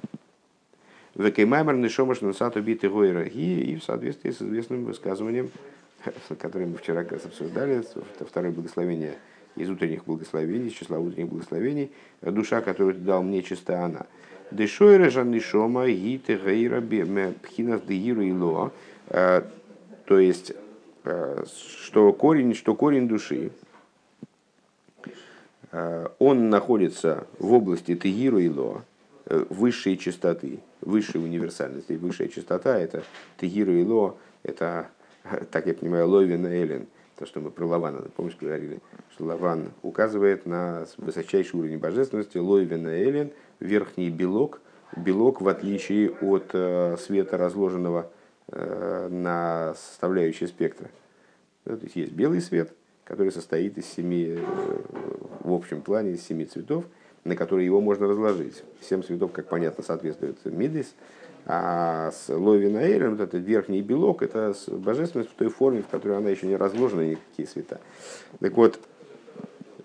Векеймаймер 1.15 1.75
нишомаш 1.75 2.21
насат 2.21 2.55
убитый 2.55 2.89
гойраги 2.89 3.71
и 3.71 3.75
в 3.75 3.83
соответствии 3.83 4.31
с 4.31 4.41
известным 4.41 4.85
высказыванием, 4.85 5.51
которое 6.39 6.67
мы 6.67 6.77
вчера 6.77 7.03
как 7.03 7.13
раз 7.13 7.25
обсуждали, 7.25 7.81
это 7.81 8.23
второе 8.23 8.53
благословение 8.53 9.15
из 9.57 9.69
утренних 9.69 10.05
благословений, 10.05 10.67
из 10.67 10.73
числа 10.73 10.99
утренних 10.99 11.29
благословений, 11.29 11.91
душа, 12.21 12.61
которую 12.61 12.95
ты 12.95 13.01
дал 13.01 13.23
мне, 13.23 13.43
чиста 13.43 13.83
она. 13.83 14.05
Дешойра 14.51 15.09
жаннишома 15.09 15.87
гиты 15.87 16.35
гейра 16.37 16.81
пхинас 16.81 17.81
дегиру 17.81 18.21
и 18.21 18.31
лоа, 18.31 18.71
э, 19.09 19.41
то 20.05 20.19
есть, 20.19 20.53
э, 21.03 21.43
что 21.79 22.13
корень, 22.13 22.53
что 22.53 22.75
корень 22.75 23.07
души, 23.07 23.51
Э, 25.71 26.07
он 26.19 26.49
находится 26.49 27.27
в 27.39 27.53
области 27.53 27.95
Тегиру 27.95 28.39
и 28.39 28.49
Лоа, 28.49 28.83
э, 29.25 29.45
высшей 29.49 29.97
частоты, 29.97 30.59
высшей 30.81 31.23
универсальности. 31.23 31.93
Высшая 31.93 32.29
частота– 32.29 32.77
это 32.79 33.03
Тегиру 33.39 33.73
и 33.73 33.83
Лоа, 33.83 34.15
это, 34.43 34.89
так 35.51 35.67
я 35.67 35.73
понимаю, 35.73 36.07
Ловин 36.07 36.47
и 36.47 36.49
Эллен, 36.49 36.87
то, 37.17 37.25
что 37.25 37.39
мы 37.39 37.51
про 37.51 37.65
Лавана, 37.65 38.03
помнишь, 38.15 38.37
говорили, 38.39 38.79
что 39.11 39.25
Лаван 39.25 39.71
указывает 39.81 40.45
на 40.45 40.85
высочайший 40.97 41.59
уровень 41.59 41.79
божественности, 41.79 42.37
Ловин 42.37 42.87
и 42.87 42.91
Эллен, 42.91 43.31
верхний 43.59 44.09
белок, 44.09 44.61
белок 44.95 45.41
в 45.41 45.47
отличие 45.47 46.11
от 46.21 46.51
э, 46.53 46.95
света, 46.97 47.37
разложенного 47.37 48.11
на 48.49 49.73
составляющие 49.75 50.47
спектра. 50.47 50.89
То 51.65 51.77
есть 51.81 51.97
есть 51.97 52.13
белый 52.13 52.39
свет, 52.39 52.73
который 53.03 53.33
состоит 53.33 53.77
из 53.77 53.85
семи 53.87 54.39
в 55.47 55.53
общем 55.53 55.81
плане 55.81 56.11
из 56.11 56.25
семи 56.25 56.45
цветов, 56.45 56.85
на 57.23 57.35
которые 57.35 57.65
его 57.65 57.81
можно 57.81 58.07
разложить. 58.07 58.63
Семь 58.81 59.01
цветов, 59.01 59.31
как 59.31 59.47
понятно, 59.47 59.83
соответствуют 59.83 60.43
мидис, 60.45 60.93
а 61.49 62.11
с 62.11 62.27
Ловина 62.27 62.79
Эйлем, 62.79 63.11
вот 63.11 63.21
этот 63.21 63.41
верхний 63.41 63.81
белок, 63.81 64.21
это 64.21 64.53
божественность 64.67 65.31
в 65.31 65.33
той 65.33 65.49
форме, 65.49 65.81
в 65.81 65.87
которой 65.87 66.17
она 66.17 66.29
еще 66.29 66.45
не 66.45 66.57
разложена, 66.57 67.01
никакие 67.01 67.47
цвета. 67.47 67.79
Так 68.39 68.57
вот, 68.57 68.79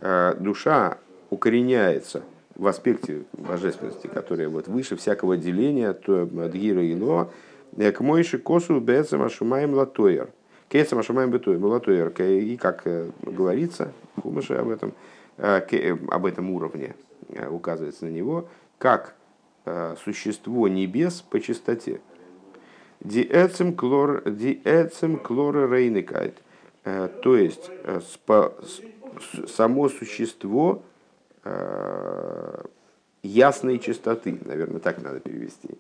э, 0.01 0.35
душа 0.41 0.99
укореняется 1.31 2.23
в 2.57 2.67
аспекте 2.67 3.23
божественности, 3.33 4.09
которая 4.09 4.49
вот 4.49 4.67
выше 4.67 4.97
всякого 4.97 5.37
деления, 5.37 5.93
то 5.93 6.23
Адгира 6.23 6.83
и 6.83 6.95
Ло, 6.95 7.31
к 7.77 8.01
Мойши 8.01 8.39
Косу 8.39 8.81
Бецам 8.81 9.23
Ашумаем 9.23 9.73
Латоер. 9.75 10.31
Кейцам 10.69 10.99
Ашумаем 10.99 11.33
Латоер. 11.33 12.09
И 12.21 12.57
как 12.57 12.83
э, 12.87 13.09
говорится, 13.23 13.93
Хумыша 14.21 14.61
об 14.61 14.69
этом, 14.69 14.95
Э, 15.39 15.61
э, 15.71 15.97
об 16.11 16.27
этом 16.27 16.51
уровне 16.51 16.95
э, 17.31 17.49
указывается 17.49 18.05
на 18.05 18.11
него, 18.11 18.49
как 18.79 19.15
существо 20.05 20.69
небес 20.69 21.23
по 21.23 21.41
чистоте. 21.41 22.01
Диэцем 23.01 23.75
клор, 23.75 24.23
диэцем 24.29 25.19
клора 25.19 25.73
рейникайт. 25.73 26.43
То 26.85 27.37
есть 27.37 27.71
само 29.49 29.89
существо 29.89 30.83
ясной 33.23 33.79
чистоты, 33.79 34.39
наверное, 34.45 34.81
так 34.81 35.03
надо 35.03 35.21
перевести. 35.21 35.71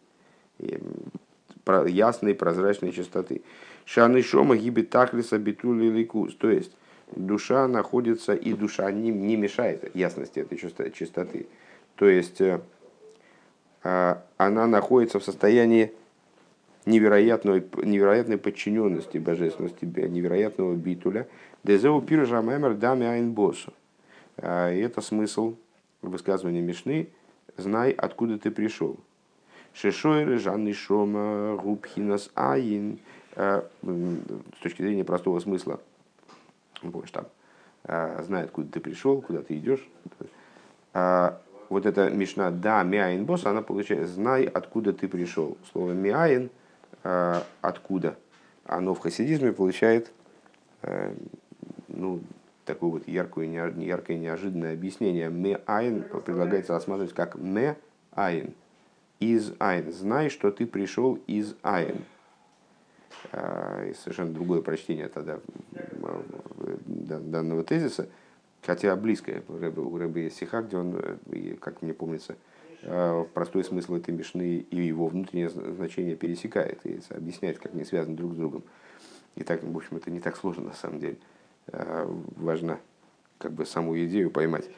Ясной 1.87 2.35
прозрачной 2.35 2.93
чистоты. 2.93 3.43
Шаны 3.85 4.23
шома 4.23 4.57
гибит 4.57 4.91
тахлиса 4.91 5.39
битули 5.39 5.89
ликус. 5.89 6.35
То 6.37 6.51
есть 6.51 6.73
душа 7.15 7.67
находится, 7.69 8.35
и 8.35 8.53
душа 8.53 8.91
не, 8.91 9.11
не 9.11 9.37
мешает 9.37 9.95
ясности 9.95 10.41
этой 10.41 10.57
чистоты. 10.57 11.47
То 11.97 12.09
есть 12.09 12.41
э, 12.41 12.61
она 13.83 14.67
находится 14.67 15.19
в 15.19 15.25
состоянии 15.25 15.93
невероятной, 16.87 17.65
невероятной 17.83 18.39
подчиненности 18.39 19.19
божественности, 19.19 19.85
невероятного 19.85 20.75
битуля. 20.75 21.27
Дезеу 21.65 22.01
пиржа 22.01 22.41
мемер 22.41 22.75
дами 22.75 23.07
айнбосу. 23.07 23.73
А, 24.37 24.73
и 24.73 24.81
это 24.81 25.01
смысл 25.01 25.57
высказывания 26.01 26.61
Мишны 26.61 27.09
«Знай, 27.57 27.91
откуда 27.93 28.39
ты 28.39 28.51
пришел». 28.51 28.97
Шишойры, 29.75 30.39
Жанны 30.39 30.73
Шома, 30.73 31.57
Губхинас 31.57 32.31
Аин. 32.35 32.99
А, 33.37 33.65
с 33.83 34.63
точки 34.63 34.83
зрения 34.83 35.05
простого 35.05 35.39
смысла– 35.41 35.81
помнишь, 36.91 37.11
там, 37.11 37.27
а, 37.85 38.23
знает, 38.23 38.51
куда 38.51 38.69
ты 38.73 38.81
пришел, 38.81 39.21
куда 39.23 39.43
ты 39.43 39.57
идешь. 39.57 39.87
Вот 41.73 41.87
эта 41.87 42.11
мишна 42.11 42.51
«да, 42.51 42.83
миаин 42.83 43.25
босс», 43.25 43.47
она 43.47 43.63
получает 43.63 44.07
«знай, 44.07 44.45
откуда 44.45 44.93
ты 44.93 45.09
пришел». 45.09 45.57
Слово 45.73 45.93
«миаин» 45.93 46.51
а, 47.03 47.47
«откуда». 47.63 48.19
Оно 48.67 48.93
в 48.93 48.99
хасидизме 48.99 49.55
получает 49.55 50.13
ну, 51.89 52.21
такое 52.67 52.91
вот 52.91 53.09
яркое, 53.09 53.47
яркое 53.47 54.19
неожиданное 54.19 54.75
объяснение. 54.75 55.31
«Меаин» 55.31 56.05
предлагается 56.27 56.75
рассматривать 56.75 57.15
как 57.15 57.37
«ме-айн», 57.37 58.53
«из 59.19 59.55
айн». 59.59 59.91
«Знай, 59.93 60.29
что 60.29 60.51
ты 60.51 60.67
пришел 60.67 61.19
из 61.27 61.55
айн». 61.63 62.05
И 63.33 63.95
совершенно 63.99 64.35
другое 64.35 64.61
прочтение 64.61 65.09
тогда 65.09 65.39
данного 67.07 67.65
тезиса, 67.65 68.09
хотя 68.63 68.95
близкое. 68.97 69.43
У 69.49 69.97
Рэба 69.97 70.19
есть 70.21 70.37
стиха, 70.37 70.63
где 70.63 70.77
он, 70.77 70.97
э, 70.97 71.57
как 71.61 71.83
мне 71.83 71.93
помнится, 71.93 72.37
э, 72.83 73.25
простой 73.35 73.65
смысл 73.65 73.97
этой 73.97 74.15
мешны 74.15 74.65
и 74.71 74.77
его 74.77 75.07
внутреннее 75.07 75.51
значение 75.51 76.17
пересекает 76.17 76.81
и 76.85 77.01
объясняет, 77.11 77.59
как 77.59 77.75
они 77.75 77.85
связаны 77.85 78.17
друг 78.17 78.33
с 78.33 78.37
другом. 78.37 78.63
И 79.35 79.45
так, 79.45 79.63
в 79.63 79.77
общем, 79.77 79.97
это 79.97 80.11
не 80.11 80.21
так 80.21 80.37
сложно 80.37 80.65
на 80.65 80.75
самом 80.75 81.01
деле. 81.01 81.17
Э, 81.69 82.07
важно 82.37 82.79
как 83.39 83.53
бы 83.53 83.67
саму 83.67 83.99
идею 84.05 84.31
поймать. 84.31 84.69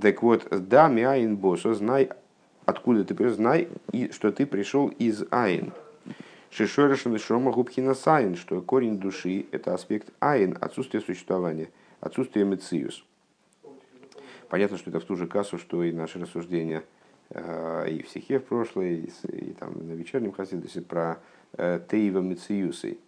Так 0.00 0.22
вот, 0.22 0.46
да, 0.50 0.88
миаин 0.88 1.36
босо, 1.36 1.74
знай, 1.74 2.10
откуда 2.64 3.04
ты 3.04 3.14
пришел, 3.14 3.34
знай, 3.34 3.68
и, 3.92 4.10
что 4.12 4.32
ты 4.32 4.46
пришел 4.46 4.88
из 4.88 5.24
айн. 5.30 5.72
Шишорешен 6.50 7.16
шома 7.18 7.52
губхина 7.52 7.94
сайн, 7.94 8.34
что 8.34 8.60
корень 8.60 8.98
души– 8.98 9.46
это 9.52 9.72
аспект 9.72 10.08
айн, 10.18 10.56
отсутствие 10.60 11.00
существования, 11.00 11.70
отсутствие 12.00 12.44
мециус. 12.44 13.04
Понятно, 14.50 14.76
что 14.76 14.90
это 14.90 15.00
в 15.00 15.04
ту 15.04 15.16
же 15.16 15.26
кассу, 15.26 15.56
что 15.56 15.82
и 15.82 15.92
наши 15.92 16.18
рассуждения 16.18 16.82
э, 17.30 17.88
и 17.90 18.02
в 18.02 18.08
стихе 18.08 18.38
в 18.38 18.44
прошлой, 18.44 18.96
и, 18.96 19.12
и 19.28 19.52
там 19.52 19.72
на 19.86 19.92
вечернем 19.92 20.32
хасидусе 20.32 20.82
про 20.82 21.18
э, 21.54 21.80
Тейва 21.88 22.20
Мециюсы. 22.20 22.98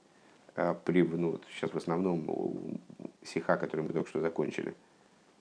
Э, 0.56 0.74
вот 0.86 1.42
сейчас 1.54 1.70
в 1.72 1.76
основном 1.76 2.80
стиха, 3.22 3.58
который 3.58 3.82
мы 3.82 3.92
только 3.92 4.08
что 4.08 4.20
закончили. 4.20 4.74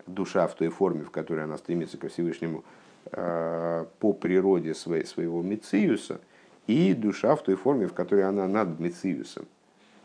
Душа 0.08 0.48
в 0.48 0.56
той 0.56 0.68
форме, 0.68 1.04
в 1.04 1.12
которой 1.12 1.46
она 1.46 1.58
стремится 1.58 1.98
ко 1.98 2.10
Всевышнему 2.10 2.64
по 3.06 4.14
природе 4.20 4.76
своей, 4.76 5.06
своего 5.06 5.42
Мециуса– 5.42 6.20
и 6.68 6.94
душа 6.94 7.36
в 7.36 7.44
той 7.44 7.56
форме, 7.56 7.88
в 7.88 7.94
которой 7.94 8.24
она 8.24 8.48
над 8.48 8.80
Мециусом. 8.80 9.46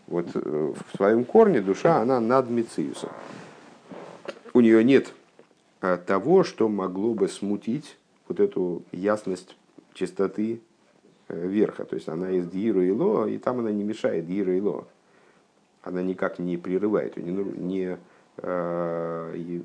Вот 0.07 0.29
э, 0.35 0.41
в 0.41 0.97
своем 0.97 1.25
корне 1.25 1.61
душа, 1.61 2.01
она 2.01 2.21
над 2.21 2.51
Мециусом. 2.51 3.11
У 4.53 4.61
нее 4.61 4.83
нет 4.85 5.09
э, 5.09 5.13
того, 6.07 6.45
что 6.45 6.69
могло 6.69 7.15
бы 7.15 7.29
смутить 7.29 7.97
вот 8.29 8.41
эту 8.41 8.83
ясность 8.93 9.57
чистоты 9.95 10.61
э, 11.29 11.47
верха. 11.47 11.85
То 11.85 11.97
есть 11.97 12.09
она 12.09 12.31
из 12.31 12.49
Дьиру 12.49 12.83
и 12.83 12.91
Ло, 12.91 13.27
и 13.27 13.39
там 13.39 13.61
она 13.61 13.71
не 13.73 13.85
мешает 13.85 14.27
Дьиру 14.27 14.53
и 14.53 14.61
Ло. 14.61 14.87
Она 15.83 16.03
никак 16.03 16.39
не 16.39 16.57
прерывает, 16.57 17.17
не, 17.17 17.31
не 17.33 17.99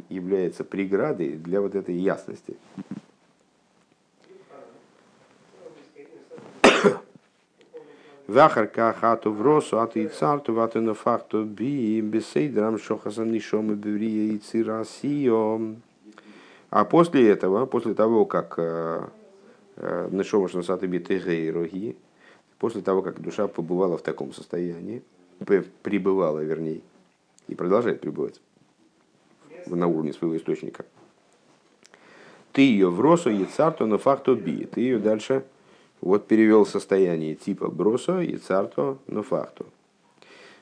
является 0.10 0.64
преградой 0.64 1.34
для 1.34 1.60
вот 1.60 1.76
этой 1.76 1.96
ясности. 1.96 2.56
Вахар 8.28 8.68
кахату 8.68 9.34
в 9.34 9.42
росу, 9.42 9.80
а 9.80 9.88
ты 9.88 10.08
царту, 10.08 10.62
а 10.62 10.68
ты 10.70 10.80
на 10.80 10.94
факту 10.94 11.44
би, 11.44 12.00
бесейдрам 12.00 12.80
шохаса 12.80 13.26
нишом 13.26 13.74
и 13.74 13.76
беврия 13.76 14.32
и 14.34 14.38
цирасио. 14.38 15.60
А 16.72 16.86
после 16.86 17.30
этого, 17.30 17.66
после 17.66 17.94
того, 17.94 18.26
как 18.26 18.56
э, 18.58 19.06
э, 19.76 20.08
Нишома 20.10 20.48
Шнасаты 20.48 20.88
Битегейроги, 20.88 21.98
после 22.60 22.82
того, 22.82 23.02
как 23.02 23.22
душа 23.22 23.48
побывала 23.48 23.98
в 23.98 24.02
таком 24.02 24.34
состоянии, 24.34 25.04
пребывала, 25.84 26.40
вернее, 26.40 26.82
и 27.50 27.56
продолжает 27.56 28.00
пребывать 28.00 28.40
на 29.66 29.88
уровне 29.88 30.14
своего 30.14 30.38
источника, 30.38 30.86
ты 32.54 32.62
ее 32.62 32.90
в 32.90 33.02
росу 33.02 33.30
и 33.30 33.44
царту 33.44 33.86
на 33.86 33.98
факту 33.98 34.36
би, 34.36 34.66
ты 34.66 34.80
ее 34.80 35.00
дальше 35.00 35.44
вот 36.00 36.28
перевел 36.28 36.66
состояние 36.66 37.36
типа 37.36 37.70
бросо 37.70 38.22
и 38.22 38.38
царто 38.38 38.98
но 39.08 39.24
факту. 39.24 39.66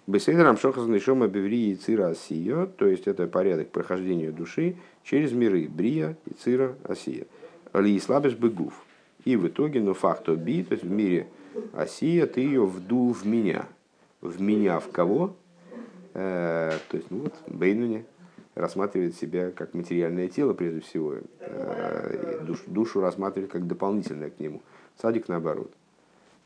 Беседрам 0.10 0.58
шохас 0.58 0.88
нишома 0.88 1.28
беври 1.28 1.70
и 1.70 1.76
цира 1.76 2.08
асия, 2.08 2.66
то 2.66 2.88
есть 2.88 3.06
это 3.06 3.28
порядок 3.28 3.70
прохождения 3.70 4.32
души 4.32 4.76
через 5.04 5.34
миры 5.34 5.68
брия 5.68 6.18
и 6.26 6.34
цира 6.34 6.76
асия. 6.84 7.28
Ли 7.76 8.00
слабеш 8.00 8.34
бегув. 8.34 8.74
И 9.24 9.36
в 9.36 9.48
итоге, 9.48 9.82
но 9.82 9.94
факто 9.94 10.36
би, 10.36 10.64
то 10.64 10.74
есть 10.74 10.84
в 10.84 10.90
мире 10.90 11.28
асия, 11.74 12.26
ты 12.26 12.42
ее 12.42 12.66
вдул 12.66 13.14
в 13.14 13.24
меня. 13.28 13.68
В 14.22 14.42
меня 14.42 14.80
в 14.80 14.90
кого? 14.90 15.36
Э, 16.16 16.72
то 16.90 16.98
есть, 16.98 17.12
ну 17.12 17.20
вот, 17.20 17.36
Бейнуне 17.46 18.04
рассматривает 18.56 19.16
себя 19.16 19.52
как 19.52 19.76
материальное 19.76 20.28
тело, 20.28 20.54
прежде 20.56 20.80
всего, 20.80 21.18
э, 21.40 22.40
душ, 22.48 22.64
душу 22.66 23.00
рассматривает 23.00 23.52
как 23.52 23.68
дополнительное 23.68 24.32
к 24.32 24.40
нему. 24.40 24.64
Садик 25.00 25.28
наоборот. 25.28 25.72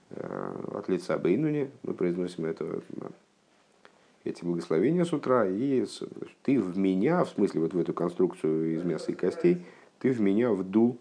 Э, 0.09 0.51
от 0.73 0.89
лица 0.89 1.17
Бейнуни 1.17 1.71
мы 1.83 1.93
произносим 1.93 2.43
это, 2.43 2.81
эти 4.23 4.43
благословения 4.43 5.03
с 5.03 5.13
утра, 5.13 5.45
и 5.45 5.85
ты 6.43 6.59
в 6.59 6.77
меня, 6.77 7.23
в 7.23 7.29
смысле 7.29 7.61
вот 7.61 7.73
в 7.73 7.79
эту 7.79 7.93
конструкцию 7.93 8.75
из 8.75 8.83
мяса 8.83 9.11
и 9.11 9.15
костей, 9.15 9.65
ты 9.99 10.11
в 10.11 10.21
меня 10.21 10.51
вдул 10.51 10.97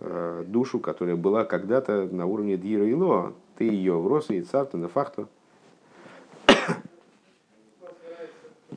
э, 0.00 0.44
душу, 0.46 0.80
которая 0.80 1.16
была 1.16 1.44
когда-то 1.44 2.08
на 2.10 2.26
уровне 2.26 2.56
Дира 2.56 2.86
и 2.86 2.94
Лоа, 2.94 3.34
ты 3.56 3.64
ее 3.64 3.98
в 3.98 4.06
Роса 4.06 4.34
и 4.34 4.42
Царта 4.42 4.76
на 4.76 4.88
факту. 4.88 5.28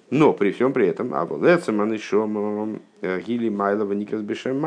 Но 0.09 0.31
при 0.31 0.51
всем 0.51 0.71
при 0.71 0.87
этом, 0.87 1.13
а 1.13 1.27
это 1.45 1.71
манышом 1.71 2.81
э, 3.01 3.21
гили 3.21 3.49
майлова 3.49 3.93
никас 3.93 4.21
бешем 4.21 4.65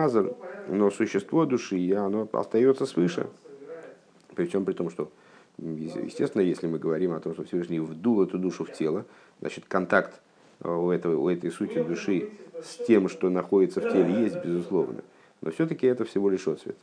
но 0.69 0.91
существо 0.91 1.47
души, 1.47 1.93
оно 1.95 2.29
остается 2.33 2.85
свыше. 2.85 3.27
Причем 4.35 4.65
при 4.65 4.75
том, 4.75 4.91
что, 4.91 5.11
естественно, 5.61 6.43
если 6.43 6.67
мы 6.67 6.79
говорим 6.79 7.13
о 7.13 7.21
том, 7.21 7.35
что 7.35 7.45
Всевышний 7.45 7.81
вдул 7.81 8.23
эту 8.23 8.39
душу 8.39 8.65
в 8.65 8.73
тело, 8.73 9.05
значит, 9.41 9.65
контакт 9.69 10.21
э, 10.61 10.71
у, 10.71 10.91
этого, 10.91 11.17
у 11.17 11.29
этой 11.29 11.51
сути 11.51 11.83
души 11.83 12.31
с 12.63 12.85
тем, 12.87 13.09
что 13.09 13.31
находится 13.31 13.81
в 13.81 13.93
теле, 13.93 14.23
есть, 14.23 14.45
безусловно. 14.45 15.03
Но 15.41 15.51
все-таки 15.51 15.87
это 15.87 16.05
всего 16.05 16.31
лишь 16.31 16.47
отцвет. 16.47 16.77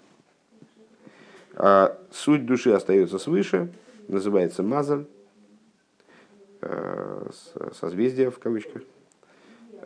А 1.56 1.98
суть 2.12 2.46
души 2.46 2.72
остается 2.72 3.18
свыше, 3.18 3.72
называется 4.08 4.64
мазаль, 4.64 5.06
э, 6.62 7.30
созвездие 7.80 8.30
в 8.32 8.40
кавычках. 8.40 8.84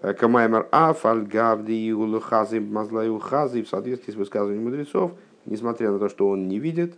Камаймар 0.01 0.67
Аф, 0.71 1.05
Аль-Гавди, 1.05 1.91
Улухази, 1.91 2.57
Мазлаю-Хази, 2.57 3.61
в 3.61 3.69
соответствии 3.69 4.11
с 4.11 4.15
высказыванием 4.15 4.63
мудрецов, 4.63 5.11
несмотря 5.45 5.91
на 5.91 5.99
то, 5.99 6.09
что 6.09 6.27
он 6.27 6.47
не 6.47 6.57
видит, 6.57 6.95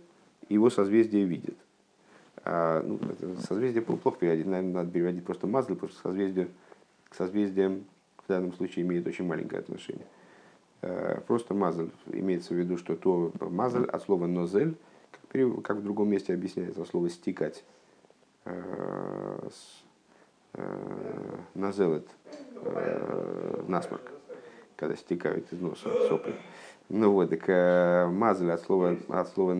его 0.48 0.70
созвездие 0.70 1.24
видит. 1.24 1.56
А, 2.46 2.82
ну, 2.82 3.00
созвездие 3.48 3.82
плохо 3.82 4.18
переводить, 4.18 4.46
наверное, 4.46 4.74
надо 4.74 4.90
переводить 4.90 5.24
просто 5.24 5.46
Мазлы, 5.46 5.76
потому 5.76 5.92
что 5.92 6.02
созвездие, 6.02 6.48
к 7.08 7.14
созвездиям 7.14 7.84
в 8.18 8.28
данном 8.28 8.52
случае 8.52 8.84
имеет 8.84 9.06
очень 9.06 9.26
маленькое 9.26 9.60
отношение. 9.60 10.06
А, 10.82 11.22
просто 11.26 11.54
Мазль 11.54 11.90
имеется 12.06 12.52
в 12.52 12.58
виду, 12.58 12.76
что 12.76 12.96
то 12.96 13.32
Мазль 13.40 13.86
от 13.86 14.02
слова 14.02 14.26
нозель, 14.26 14.76
как, 15.62 15.78
в 15.78 15.82
другом 15.82 16.10
месте 16.10 16.34
объясняется, 16.34 16.82
от 16.82 16.88
слова 16.88 17.08
стекать. 17.08 17.64
А, 18.44 19.48
назелет 21.54 22.06
насморк, 23.66 24.12
когда 24.76 24.94
стекают 24.94 25.52
из 25.52 25.60
носа 25.60 25.88
сопли. 26.08 26.36
Ну 26.90 27.12
вот, 27.12 27.30
так 27.30 27.44
э, 27.48 28.06
мазель 28.06 28.50
от 28.50 28.60
слова, 28.60 28.96
от 29.08 29.28
слова 29.28 29.54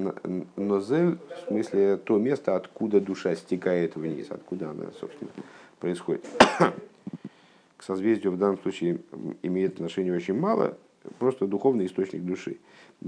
нозель, 0.57 1.19
в 1.45 1.49
смысле 1.49 1.97
то 1.97 2.19
место, 2.19 2.55
откуда 2.55 3.01
душа 3.01 3.35
стекает 3.35 3.97
вниз, 3.97 4.27
откуда 4.29 4.71
она, 4.71 4.91
собственно, 5.01 5.31
происходит. 5.81 6.25
К 7.79 7.83
созвездию 7.83 8.33
в 8.33 8.39
данном 8.39 8.59
случае 8.59 9.01
имеет 9.43 9.75
отношение 9.75 10.15
очень 10.15 10.39
мало, 10.39 10.77
просто 11.19 11.47
духовный 11.47 11.87
источник 11.87 12.23
души. 12.23 12.59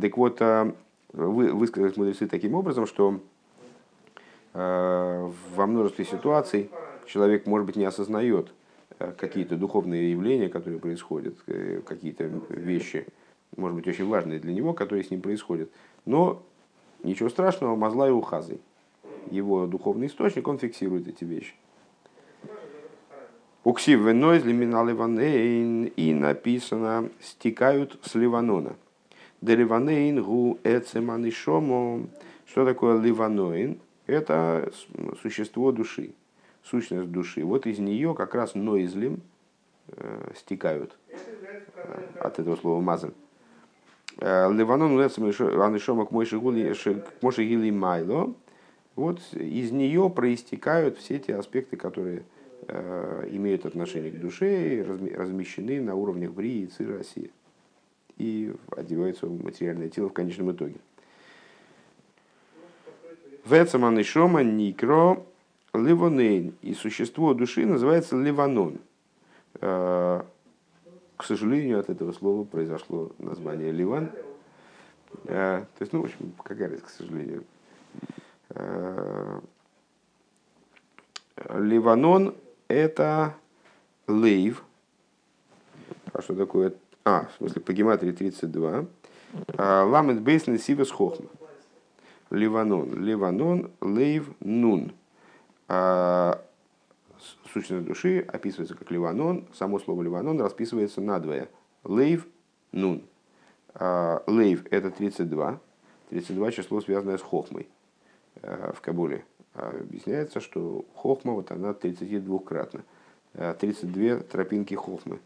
Так 0.00 0.16
вот, 0.16 0.40
э, 0.40 0.72
вы, 1.12 1.52
высказались 1.52 1.98
мудрецы 1.98 2.26
таким 2.26 2.54
образом, 2.54 2.86
что 2.86 3.20
э, 4.54 5.30
во 5.54 5.66
множестве 5.66 6.06
ситуаций 6.06 6.70
человек, 7.06 7.46
может 7.46 7.66
быть, 7.66 7.76
не 7.76 7.84
осознает 7.84 8.52
какие-то 9.18 9.56
духовные 9.56 10.10
явления, 10.12 10.48
которые 10.48 10.80
происходят, 10.80 11.34
какие-то 11.84 12.30
вещи, 12.48 13.06
может 13.56 13.76
быть, 13.76 13.86
очень 13.86 14.06
важные 14.06 14.38
для 14.38 14.52
него, 14.52 14.72
которые 14.72 15.04
с 15.04 15.10
ним 15.10 15.20
происходят. 15.20 15.70
Но 16.04 16.42
ничего 17.02 17.28
страшного, 17.28 17.76
Мазла 17.76 18.08
и 18.08 18.10
Ухазы. 18.10 18.58
Его 19.30 19.66
духовный 19.66 20.06
источник, 20.06 20.46
он 20.48 20.58
фиксирует 20.58 21.08
эти 21.08 21.24
вещи. 21.24 21.54
Уксив 23.64 24.00
венойз 24.00 24.44
лиминал 24.44 24.88
и 24.88 26.14
написано 26.14 27.10
стекают 27.20 27.98
с 28.04 28.14
Ливанона. 28.14 28.76
Де 29.40 29.56
Ливанейн 29.56 30.22
гу 30.22 30.58
эцеманишому. 30.62 32.08
Что 32.46 32.64
такое 32.64 33.00
Ливаноин? 33.00 33.80
Это 34.06 34.70
существо 35.20 35.72
души 35.72 36.14
сущность 36.68 37.10
души. 37.10 37.44
Вот 37.44 37.66
из 37.66 37.78
нее 37.78 38.14
как 38.14 38.34
раз 38.34 38.54
нойзлим 38.54 39.20
э, 39.88 40.32
стекают 40.36 40.96
э, 41.08 41.16
от 42.20 42.38
этого 42.38 42.56
слова 42.56 42.80
мазан. 42.80 43.14
Э, 44.18 44.50
Ливанон 44.52 44.98
анишома 45.00 46.06
к 46.06 46.10
Мойши 46.10 46.38
Гили 46.38 47.70
Майло. 47.70 48.34
Вот 48.94 49.20
из 49.32 49.72
нее 49.72 50.08
проистекают 50.08 50.96
все 50.98 51.18
те 51.18 51.36
аспекты, 51.36 51.76
которые 51.76 52.22
э, 52.66 53.28
имеют 53.32 53.66
отношение 53.66 54.10
к 54.10 54.18
душе 54.18 54.76
и 54.76 54.82
размещены 54.82 55.82
на 55.82 55.94
уровнях 55.94 56.32
Брии 56.32 56.70
и 56.78 56.84
России. 56.84 57.30
И 58.16 58.54
одеваются 58.74 59.26
в 59.26 59.44
материальное 59.44 59.90
тело 59.90 60.08
в 60.08 60.14
конечном 60.14 60.52
итоге. 60.52 60.76
Вецаман 63.44 64.02
Шома 64.02 64.42
Никро 64.42 65.26
Ливонейн. 65.74 66.54
И 66.62 66.72
существо 66.72 67.34
души 67.34 67.66
называется 67.66 68.16
Ливанон. 68.16 68.78
К 71.16 71.24
сожалению, 71.24 71.80
от 71.80 71.88
этого 71.88 72.12
слова 72.12 72.44
произошло 72.44 73.12
название 73.18 73.72
Ливан. 73.72 74.10
Э, 75.24 75.64
то 75.78 75.82
есть, 75.82 75.92
ну, 75.92 76.02
в 76.02 76.04
общем, 76.04 76.32
какая 76.42 76.68
разница, 76.68 76.86
к 76.86 76.90
сожалению. 76.90 77.44
Э, 78.50 79.40
Ливанон– 81.54 82.34
это 82.68 83.34
лейв. 84.06 84.62
А 86.12 86.20
что 86.20 86.34
такое? 86.34 86.74
А, 87.04 87.26
в 87.26 87.36
смысле, 87.38 87.60
по 87.62 87.72
гематрии 87.72 88.12
32. 88.12 88.86
Ламет 89.58 90.20
бейсен 90.20 90.58
сивас 90.58 90.90
хохма. 90.90 91.28
Ливанон. 92.30 93.02
Ливанон, 93.02 93.70
лейв, 93.80 94.28
нун. 94.40 94.92
А, 95.68 96.42
сущность 97.56 97.86
души 97.86 98.24
описывается 98.28 98.74
как 98.74 98.90
Ливанон. 98.90 99.46
Само 99.54 99.78
слово 99.78 100.02
Ливанон 100.02 100.40
расписывается 100.40 101.00
надвое. 101.00 101.48
Лейв, 101.84 102.26
нун. 102.72 103.02
А, 103.74 104.22
лейв– 104.26 104.66
это 104.70 104.90
32. 104.90 105.58
32 106.10 106.52
число, 106.52 106.80
связанное 106.82 107.16
с 107.16 107.22
хохмой 107.22 107.68
а, 108.42 108.72
в 108.74 108.82
Кабуле. 108.82 109.24
объясняется, 109.54 110.40
что 110.40 110.84
хохма 110.94 111.32
вот 111.32 111.50
она 111.50 111.70
32-кратна. 111.70 112.82
32 113.32 114.20
тропинки 114.20 114.74
хохмы. 114.74 115.18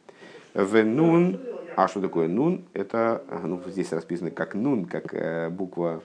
В 0.54 0.82
нун, 0.84 1.40
а 1.76 1.88
что 1.88 2.00
такое 2.00 2.28
нун? 2.28 2.64
Это, 2.72 3.24
ну, 3.44 3.60
здесь 3.66 3.92
расписано 3.92 4.30
как 4.30 4.54
нун, 4.54 4.84
как 4.84 5.52
буква 5.52 6.02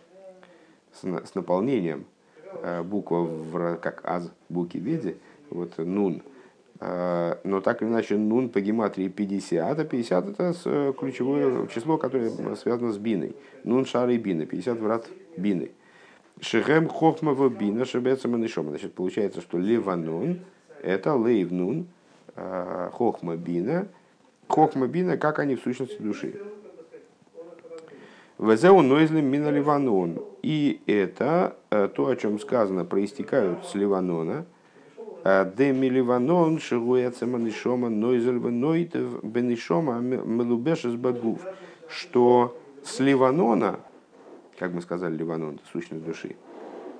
с, 0.94 1.36
наполнением, 1.36 2.06
буква 2.84 3.22
в, 3.22 3.78
как 3.78 4.02
аз 4.06 4.32
буки 4.50 4.78
веди, 4.78 5.18
вот 5.50 5.78
нун– 5.78 6.22
Э, 6.80 7.38
но 7.44 7.62
так 7.62 7.82
или 7.82 7.90
иначе 7.90 8.18
нун 8.18 8.50
по 8.50 8.60
гематрии 8.60 9.08
50, 9.08 9.80
а 9.80 9.86
50 9.86 10.30
это 10.30 10.54
э, 10.66 10.94
ключевое 10.98 11.68
число, 11.68 11.98
которое 11.98 12.30
связано 12.56 12.92
с 12.92 12.98
биной. 12.98 13.36
Нун 13.64 13.86
шары 13.86 14.18
бина, 14.18 14.46
50 14.46 14.80
врат 14.80 15.10
бины. 15.38 15.72
Шехем 16.42 16.90
хохмава 16.90 17.50
бина 17.50 17.86
шебеца 17.86 18.28
манишома. 18.28 18.72
Значит, 18.72 18.94
получается, 18.94 19.40
что 19.40 19.58
леванун 19.58 20.42
это 20.84 21.16
лейв 21.16 21.52
нун, 21.52 21.88
э, 22.36 22.90
хохма 22.92 23.38
бина, 23.38 23.88
хохма 24.50 24.88
бина, 24.88 25.18
как 25.18 25.40
они 25.40 25.56
в 25.56 25.62
сущности 25.62 26.02
души. 26.02 26.42
Везеу 28.38 28.82
нойзли 28.82 29.22
мина 29.22 29.48
ливанон. 29.48 30.22
И 30.44 30.82
это 30.88 31.56
то, 31.70 32.08
о 32.08 32.16
чем 32.18 32.38
сказано, 32.38 32.84
проистекают 32.84 33.66
с 33.66 33.76
ливанона– 33.76 34.46
Деми 35.26 35.88
Ливанон, 35.88 36.60
Шигуэца 36.60 37.26
Манишома, 37.26 37.90
Нойзель 37.90 38.38
Нойтев, 38.38 39.24
Бенишома, 39.24 40.00
Мелубеш 40.00 40.86
из 40.86 40.94
Багув, 40.94 41.42
что 41.90 42.56
с 42.84 43.00
Ливанона, 43.00 43.80
как 44.60 44.72
мы 44.72 44.84
сказали, 44.84 45.18
Ливанон, 45.18 45.60
сущность 45.72 46.06
души, 46.06 46.36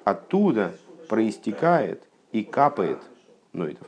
оттуда 0.06 0.76
проистекает 1.08 2.02
и 2.32 2.44
капает 2.44 2.98
Нойтов 3.54 3.88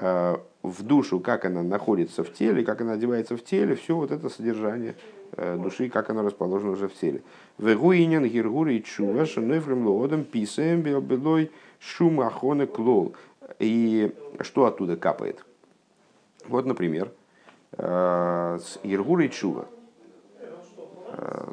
в 0.00 0.82
душу, 0.82 1.20
как 1.20 1.44
она 1.44 1.62
находится 1.62 2.24
в 2.24 2.32
теле, 2.32 2.64
как 2.64 2.80
она 2.80 2.94
одевается 2.94 3.36
в 3.36 3.44
теле, 3.44 3.76
все 3.76 3.94
вот 3.94 4.10
это 4.10 4.28
содержание 4.28 4.96
души, 5.36 5.88
как 5.88 6.10
она 6.10 6.22
расположена 6.22 6.72
уже 6.72 6.88
в 6.88 6.94
теле. 6.94 7.22
Вегуинен, 7.58 8.24
Гиргур 8.24 8.68
и 8.68 8.82
Чува, 8.82 9.24
Шанойфрем 9.24 9.86
Лоодом, 9.86 10.24
Писаем, 10.24 10.82
Белбелой, 10.82 11.52
Шум 11.78 12.20
Ахоне 12.20 12.66
Клол. 12.66 13.14
И 13.58 14.14
что 14.40 14.66
оттуда 14.66 14.96
капает? 14.96 15.44
Вот, 16.46 16.66
например, 16.66 17.12
э, 17.72 18.58
с 18.60 18.78
Иргура 18.82 19.24
и 19.24 19.30
Чува. 19.30 19.66
Э, 21.08 21.52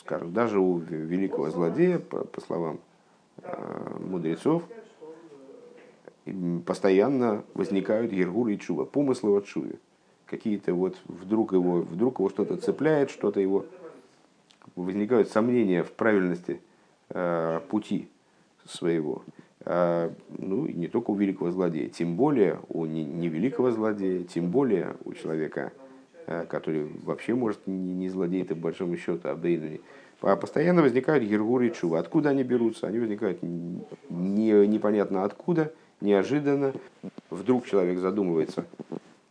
скажем, 0.00 0.32
даже 0.32 0.58
у 0.58 0.78
великого 0.78 1.50
злодея, 1.50 1.98
по, 1.98 2.24
по 2.24 2.40
словам 2.40 2.80
э, 3.42 3.96
мудрецов, 4.00 4.62
постоянно 6.66 7.44
возникают 7.54 8.12
Ергур 8.12 8.48
и 8.48 8.58
Чува, 8.58 8.84
помыслы 8.84 9.36
от 9.36 9.46
Чуве. 9.46 9.78
Какие-то 10.26 10.72
вот 10.72 10.96
вдруг 11.06 11.52
его, 11.52 11.80
вдруг 11.80 12.20
его 12.20 12.30
что-то 12.30 12.56
цепляет, 12.56 13.10
что-то 13.10 13.40
его 13.40 13.66
возникают 14.76 15.28
сомнения 15.28 15.82
в 15.82 15.92
правильности 15.92 16.60
пути 17.68 18.08
своего. 18.64 19.22
А, 19.64 20.12
ну, 20.38 20.66
и 20.66 20.72
не 20.72 20.88
только 20.88 21.10
у 21.10 21.14
великого 21.14 21.50
злодея, 21.50 21.88
тем 21.88 22.16
более 22.16 22.60
у 22.68 22.84
невеликого 22.86 23.70
злодея, 23.70 24.24
тем 24.24 24.50
более 24.50 24.96
у 25.04 25.12
человека, 25.12 25.72
а, 26.26 26.46
который 26.46 26.88
вообще 27.04 27.34
может 27.34 27.66
не 27.66 28.08
злодей, 28.08 28.44
по 28.44 28.54
большому 28.54 28.96
счету, 28.96 29.28
Абдейну. 29.28 29.78
Постоянно 30.20 30.82
возникают 30.82 31.24
гергуры 31.24 31.68
и 31.68 31.72
чува. 31.72 31.98
Откуда 31.98 32.30
они 32.30 32.44
берутся? 32.44 32.86
Они 32.86 33.00
возникают 33.00 33.40
не, 33.42 34.66
непонятно 34.68 35.24
откуда, 35.24 35.72
неожиданно. 36.00 36.72
Вдруг 37.30 37.66
человек 37.66 37.98
задумывается 37.98 38.64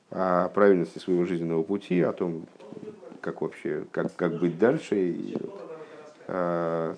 о 0.09 0.49
правильности 0.49 0.99
своего 0.99 1.23
жизненного 1.23 1.63
пути, 1.63 2.01
о 2.01 2.11
том, 2.11 2.45
как 3.21 3.41
вообще, 3.41 3.85
как, 3.91 4.13
как 4.15 4.39
быть 4.39 4.59
дальше, 4.59 5.11
и, 5.11 5.37
э, 6.27 6.95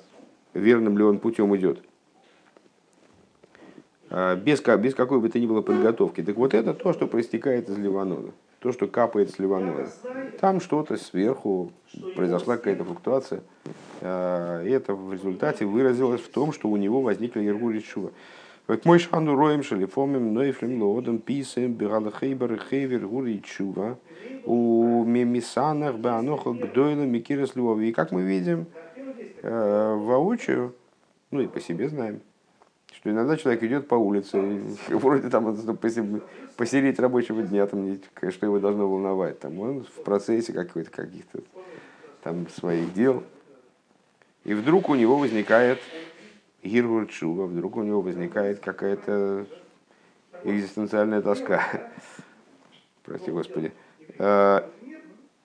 верным 0.56 0.98
ли 0.98 1.04
он 1.04 1.20
путем 1.20 1.56
идет. 1.56 1.84
А, 4.16 4.36
без, 4.36 4.62
без 4.62 4.94
какой 4.94 5.20
бы 5.20 5.28
то 5.28 5.40
ни 5.40 5.48
было 5.48 5.62
подготовки. 5.62 6.22
Так 6.22 6.36
вот 6.36 6.54
это 6.54 6.76
то, 6.76 6.94
что 6.94 7.08
проистекает 7.08 7.68
из 7.68 7.80
Ливанона, 7.80 8.30
то, 8.60 8.72
что 8.72 8.88
капает 8.88 9.32
с 9.32 9.40
Ливанона. 9.40 9.90
Там 10.40 10.62
что-то 10.62 10.98
сверху 10.98 11.72
произошла 12.16 12.58
какая-то 12.58 12.84
флуктуация, 12.84 13.42
а, 14.02 14.64
и 14.64 14.70
это 14.70 14.94
в 14.94 15.12
результате 15.12 15.66
выразилось 15.66 16.22
в 16.22 16.30
том, 16.30 16.54
что 16.54 16.70
у 16.70 16.78
него 16.78 17.02
возникли 17.02 17.42
Ергури 17.42 17.80
Чува. 17.80 18.12
Как 18.68 18.86
мой 18.86 19.00
шану 19.00 19.36
роем 19.36 19.64
шалифомим, 19.64 20.34
нойфлем 20.34 20.82
лоодом, 20.82 21.18
писем, 21.18 21.74
бирала 21.74 22.14
хейбер, 22.18 22.62
хейвер, 22.70 23.08
гури 23.08 23.42
чува, 23.44 23.98
у 24.46 25.04
мемисанах, 25.04 25.98
беанохах, 25.98 26.56
гдойла, 26.56 27.02
микирас 27.02 27.58
И 27.58 27.92
как 27.92 28.12
мы 28.12 28.22
видим, 28.22 28.68
а, 29.42 29.98
воочию, 29.98 30.74
ну 31.32 31.42
и 31.42 31.48
по 31.48 31.60
себе 31.60 31.90
знаем, 31.90 32.22
что 32.96 33.10
иногда 33.10 33.38
человек 33.38 33.64
идет 33.64 33.88
по 33.88 33.96
улице, 33.96 34.38
и 34.90 34.94
вроде 34.94 35.30
там 35.30 35.56
посередине 35.78 36.96
рабочего 36.98 37.42
дня, 37.42 37.66
там, 37.68 37.98
что 38.30 38.46
его 38.46 38.60
должно 38.60 38.88
волновать, 38.88 39.40
там, 39.40 39.60
он 39.60 39.84
в 39.84 40.04
процессе 40.04 40.54
каких-то 40.54 40.92
каких-то 40.92 41.40
там 42.22 42.48
своих 42.50 42.94
дел, 42.94 43.24
и 44.44 44.54
вдруг 44.54 44.90
у 44.90 44.96
него 44.96 45.18
возникает 45.18 45.80
Гиргур 46.64 47.08
вдруг 47.22 47.76
у 47.76 47.84
него 47.84 48.02
возникает 48.02 48.60
какая-то 48.60 49.46
экзистенциальная 50.46 51.22
тоска, 51.22 51.62
прости 53.04 53.32
господи, 53.32 53.74
а, 54.18 54.70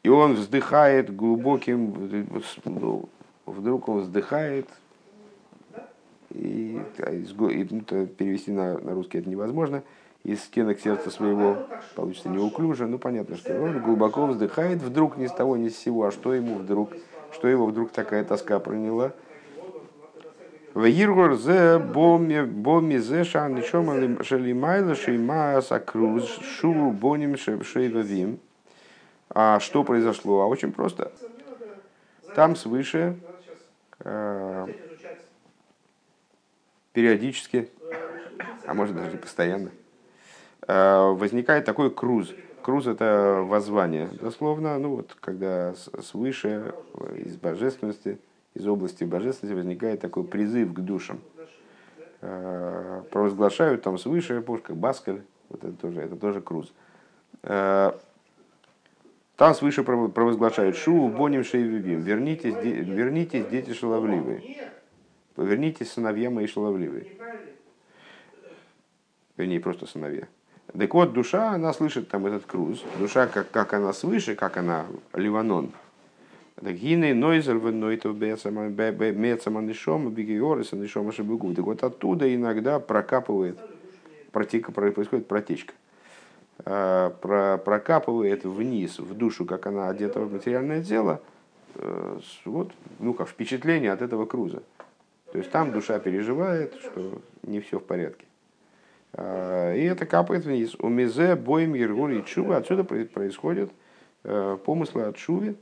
и 0.03 0.09
он 0.09 0.35
вздыхает 0.35 1.15
глубоким, 1.15 2.27
ну, 2.65 3.09
вдруг 3.47 3.89
он 3.89 4.01
вздыхает 4.01 4.69
и, 6.31 6.81
и 6.99 7.67
ну, 7.71 7.81
перевести 8.07 8.51
на, 8.51 8.79
на 8.79 8.95
русский 8.95 9.19
это 9.19 9.29
невозможно, 9.29 9.83
из 10.25 10.43
стенок 10.43 10.81
сердца 10.81 11.11
своего 11.11 11.57
получится 11.95 12.29
неуклюже, 12.29 12.87
ну 12.87 12.99
понятно, 12.99 13.37
что 13.37 13.59
он 13.61 13.81
глубоко 13.81 14.27
вздыхает 14.27 14.83
вдруг 14.83 15.17
ни 15.17 15.27
с 15.27 15.33
того 15.33 15.57
ни 15.57 15.69
с 15.69 15.79
сего, 15.79 16.07
а 16.07 16.11
что 16.11 16.35
ему 16.35 16.57
вдруг, 16.57 16.91
что 17.33 17.49
его 17.49 17.67
вдруг 17.67 17.93
такая 17.93 18.25
тоска 18.25 18.59
проняла. 18.59 19.13
Вегиргор 20.75 21.37
зе 21.37 21.79
боми 21.79 22.99
зе 22.99 23.25
шан 23.25 23.63
шалимайла 24.23 24.95
шейма 24.95 25.61
сакруз 25.63 26.29
шу 26.43 26.91
боним 26.91 27.37
шейвавим. 27.37 28.39
А 29.31 29.61
что 29.61 29.83
произошло? 29.83 30.43
А 30.43 30.47
очень 30.47 30.73
просто. 30.73 31.11
Там 32.35 32.55
свыше 32.55 33.17
э, 34.01 34.67
периодически, 36.93 37.71
а 38.67 38.75
может 38.75 38.97
даже 38.97 39.17
постоянно, 39.17 39.71
э, 40.67 41.11
возникает 41.13 41.65
такой 41.65 41.91
круз. 41.91 42.33
Круз– 42.63 42.87
это 42.89 43.45
воззвание. 43.47 44.09
Дословно, 44.21 44.79
ну 44.79 44.97
вот, 44.97 45.17
когда 45.21 45.75
свыше, 46.03 46.75
из 47.17 47.37
божественности, 47.37 48.19
из 48.55 48.67
области 48.67 49.05
божественности 49.05 49.57
возникает 49.57 50.01
такой 50.01 50.25
призыв 50.25 50.75
к 50.75 50.81
душам. 50.81 51.21
Э, 52.21 53.03
провозглашают 53.11 53.83
там 53.83 53.97
свыше, 53.97 54.41
пушка, 54.41 54.75
баскаль, 54.75 55.23
вот 55.49 55.65
это 55.65 55.73
тоже, 55.73 56.01
это 56.01 56.17
тоже 56.17 56.41
круз. 56.41 56.73
Э, 57.43 57.93
там 59.37 59.55
свыше 59.55 59.85
провозглашают 59.85 60.77
Шу, 60.77 61.09
Боним, 61.09 61.45
Шейвивим. 61.45 62.01
Вернитесь, 62.01 62.55
вернитесь, 62.55 63.47
дети 63.47 63.73
шаловливые. 63.73 64.69
Повернитесь, 65.39 65.93
сыновья 65.93 66.31
мои 66.31 66.49
шаловливые. 66.49 67.07
Вернее, 69.37 69.61
просто 69.61 69.87
сыновья. 69.87 70.27
Так 70.77 70.93
вот, 70.93 71.13
душа, 71.13 71.53
она 71.53 71.73
слышит 71.73 72.09
там 72.09 72.27
этот 72.27 72.45
круз. 72.45 72.83
Душа, 72.99 73.29
как, 73.29 73.49
как 73.53 73.73
она 73.73 73.93
свыше, 73.93 74.35
как 74.35 74.57
она 74.57 74.87
ливанон. 75.15 75.71
Так 76.57 76.75
гины 76.75 77.15
нойзер 77.15 77.59
в 77.59 77.71
нойтов 77.71 78.17
мецаманишом, 78.17 80.11
бигиорис, 80.11 80.73
анишом 80.73 81.09
ашабугу. 81.09 81.55
Так 81.55 81.67
вот 81.67 81.85
оттуда 81.85 82.35
иногда 82.35 82.81
прокапывает, 82.81 83.61
протека, 84.33 84.73
происходит 84.73 85.29
протечка. 85.29 85.73
А, 86.65 87.11
про, 87.11 87.59
прокапывает 87.59 88.43
вниз, 88.43 88.99
в 88.99 89.15
душу, 89.15 89.45
как 89.45 89.69
она 89.69 89.89
одета 89.89 90.19
в 90.19 90.33
материальное 90.33 90.83
тело, 90.83 91.23
э, 91.77 92.19
вот, 92.45 92.73
ну, 92.99 93.15
как 93.15 93.29
впечатление 93.29 93.93
от 93.93 94.03
этого 94.03 94.27
круза. 94.27 94.65
То 95.33 95.39
есть 95.39 95.51
там 95.51 95.73
душа 95.73 95.99
переживает, 95.99 96.75
что 96.75 97.21
не 97.43 97.61
все 97.61 97.79
в 97.79 97.85
порядке. 97.85 98.25
А, 99.13 99.75
и 99.75 99.83
это 99.85 100.07
капает 100.07 100.45
вниз. 100.45 100.75
У 100.79 100.89
мизе, 100.89 101.35
боем, 101.35 101.75
ергур 101.75 102.11
и 102.11 102.25
чува. 102.25 102.57
Отсюда 102.57 102.85
происходят 102.85 103.71
э, 104.25 104.59
помыслы 104.65 105.03
от 105.03 105.17
чуве. 105.17 105.55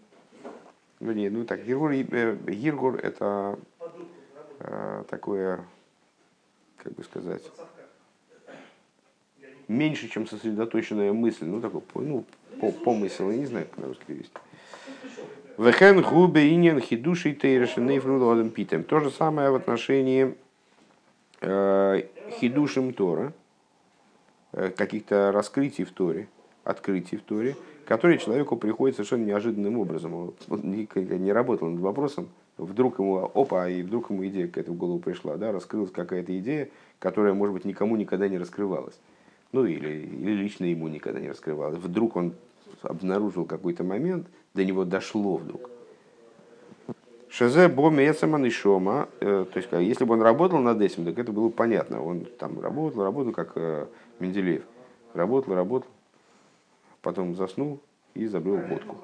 Вернее, 1.00 1.30
ну 1.30 1.44
так, 1.44 1.66
ергур, 1.66 1.90
ергур 1.90 2.96
это 2.96 3.58
э, 4.60 5.04
такое, 5.10 5.64
как 6.78 6.94
бы 6.94 7.04
сказать, 7.04 7.42
меньше, 9.68 10.08
чем 10.08 10.26
сосредоточенная 10.26 11.12
мысль, 11.12 11.44
ну 11.44 11.60
такой, 11.60 11.82
ну, 11.96 12.24
помысел, 12.84 13.30
я 13.30 13.36
не 13.36 13.46
знаю, 13.46 13.66
как 13.66 13.78
на 13.78 13.86
русский 13.88 14.04
перевести. 14.06 14.32
Вехен 15.58 16.02
губе 16.02 16.52
иньян 16.52 16.80
хидуши 16.80 17.32
тейрешеней 17.32 17.98
фрудодом 17.98 18.50
питем. 18.50 18.84
То 18.84 19.00
же 19.00 19.10
самое 19.10 19.50
в 19.50 19.54
отношении 19.54 20.34
э, 21.40 22.02
хидушим 22.38 22.92
Тора, 22.92 23.32
э, 24.52 24.68
каких-то 24.68 25.32
раскрытий 25.32 25.84
в 25.84 25.92
Торе, 25.92 26.28
открытий 26.62 27.16
в 27.16 27.22
Торе, 27.22 27.56
которые 27.86 28.18
человеку 28.18 28.56
приходят 28.56 28.96
совершенно 28.96 29.24
неожиданным 29.24 29.78
образом. 29.78 30.14
Он 30.14 30.34
не, 30.62 30.86
не 30.94 31.32
работал 31.32 31.68
над 31.68 31.80
вопросом, 31.80 32.28
вдруг 32.58 32.98
ему, 32.98 33.30
опа, 33.34 33.66
и 33.66 33.82
вдруг 33.82 34.10
ему 34.10 34.26
идея 34.26 34.48
какая-то 34.48 34.72
в 34.72 34.76
голову 34.76 34.98
пришла, 34.98 35.36
да, 35.36 35.52
раскрылась 35.52 35.90
какая-то 35.90 36.38
идея, 36.38 36.68
которая, 36.98 37.32
может 37.32 37.54
быть, 37.54 37.64
никому 37.64 37.96
никогда 37.96 38.28
не 38.28 38.36
раскрывалась. 38.36 38.98
Ну, 39.52 39.64
или, 39.64 40.00
или 40.00 40.32
лично 40.32 40.66
ему 40.66 40.88
никогда 40.88 41.18
не 41.18 41.30
раскрывалась. 41.30 41.78
Вдруг 41.78 42.16
он 42.16 42.34
обнаружил 42.82 43.46
какой-то 43.46 43.84
момент, 43.84 44.26
до 44.56 44.64
него 44.64 44.84
дошло 44.84 45.36
вдруг. 45.36 45.70
Шезе 47.28 47.68
бомецаман 47.68 48.46
и 48.46 48.50
шома, 48.50 49.08
э, 49.20 49.44
то 49.52 49.58
есть 49.58 49.68
если 49.72 50.04
бы 50.04 50.14
он 50.14 50.22
работал 50.22 50.58
над 50.58 50.80
этим, 50.80 51.04
так 51.04 51.18
это 51.18 51.32
было 51.32 51.50
понятно. 51.50 52.02
Он 52.02 52.24
там 52.24 52.60
работал, 52.60 53.04
работал, 53.04 53.32
как 53.32 53.52
э, 53.56 53.86
Менделеев. 54.20 54.62
Работал, 55.12 55.54
работал, 55.54 55.90
потом 57.02 57.36
заснул 57.36 57.80
и 58.14 58.26
забыл 58.26 58.56
водку. 58.56 58.96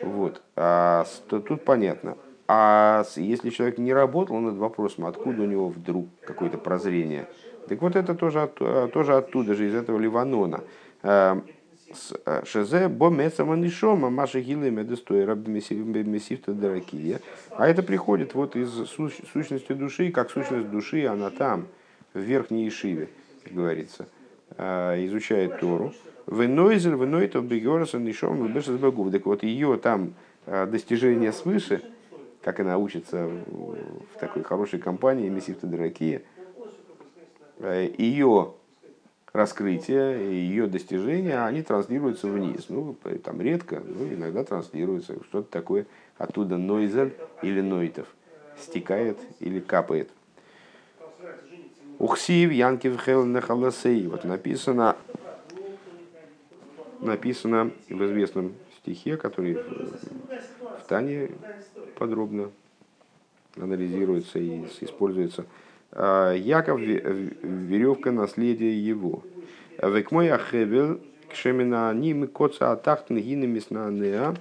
Вот. 0.00 0.42
А 0.56 1.04
тут 1.28 1.64
понятно. 1.64 2.16
А 2.48 3.04
если 3.16 3.50
человек 3.50 3.78
не 3.78 3.92
работал 3.92 4.38
над 4.38 4.56
вопросом, 4.56 5.04
откуда 5.06 5.42
у 5.42 5.46
него 5.46 5.68
вдруг 5.68 6.06
какое-то 6.24 6.58
прозрение, 6.58 7.28
так 7.68 7.82
вот 7.82 7.96
это 7.96 8.14
тоже, 8.14 8.50
тоже 8.92 9.16
оттуда 9.16 9.54
же, 9.54 9.66
из 9.66 9.74
этого 9.74 9.98
Ливанона. 9.98 10.62
Э, 11.88 11.94
Э, 12.24 12.42
Шезе 12.44 12.88
бо 12.88 13.10
мецаманишома 13.10 14.10
маша 14.10 14.40
медестоя 14.40 15.34
месифта 15.34 16.52
даракия. 16.52 17.20
А 17.50 17.68
это 17.68 17.82
приходит 17.82 18.34
вот 18.34 18.56
из 18.56 18.70
сущности 18.88 19.72
души, 19.72 20.10
как 20.10 20.30
сущность 20.30 20.70
души, 20.70 21.06
она 21.06 21.30
там, 21.30 21.68
в 22.12 22.18
верхней 22.18 22.68
Ишиве, 22.68 23.08
как 23.44 23.52
говорится, 23.54 24.06
э, 24.56 25.06
изучает 25.06 25.60
Тору. 25.60 25.92
Венойзель, 26.26 26.94
венойто 26.94 27.40
бегораса 27.40 27.98
нишом 27.98 28.52
богов. 28.80 29.12
Так 29.12 29.26
вот 29.26 29.44
ее 29.44 29.76
там 29.76 30.14
э, 30.46 30.66
достижение 30.66 31.32
свыше, 31.32 31.82
как 32.42 32.58
она 32.58 32.78
учится 32.78 33.26
в 33.26 34.18
такой 34.18 34.42
хорошей 34.42 34.80
компании 34.80 35.28
Месифта 35.28 35.66
Даракия, 35.66 36.22
ее 37.98 38.54
раскрытия, 39.36 40.16
ее 40.16 40.66
достижения, 40.66 41.44
они 41.44 41.62
транслируются 41.62 42.26
вниз. 42.26 42.66
Ну, 42.68 42.96
там 43.22 43.40
редко, 43.40 43.82
но 43.84 44.06
иногда 44.06 44.42
транслируются. 44.42 45.22
Что-то 45.24 45.50
такое 45.50 45.86
оттуда 46.16 46.56
нойзель 46.56 47.14
или 47.42 47.60
нойтов 47.60 48.08
стекает 48.58 49.18
или 49.40 49.60
капает. 49.60 50.10
Ухсив 51.98 52.50
Янкив 52.50 53.00
Хелна 53.00 53.40
Халасей. 53.40 54.06
Вот 54.08 54.24
написано, 54.24 54.96
написано 57.00 57.70
в 57.88 58.04
известном 58.06 58.54
стихе, 58.78 59.16
который 59.16 59.54
в 59.54 60.86
Тане 60.88 61.30
подробно 61.98 62.50
анализируется 63.56 64.38
и 64.38 64.64
используется– 64.80 65.44
Яков 65.92 66.80
веревка 66.80 68.12
наследия 68.12 68.72
его. 68.72 69.22
Век 69.82 70.10
мой 70.10 70.30
ахевел 70.30 71.00
кшемина 71.30 71.92
ним 71.94 72.28
коца 72.28 72.72
атахтн 72.72 73.16
гинами 73.18 73.58
снанеа. 73.58 74.34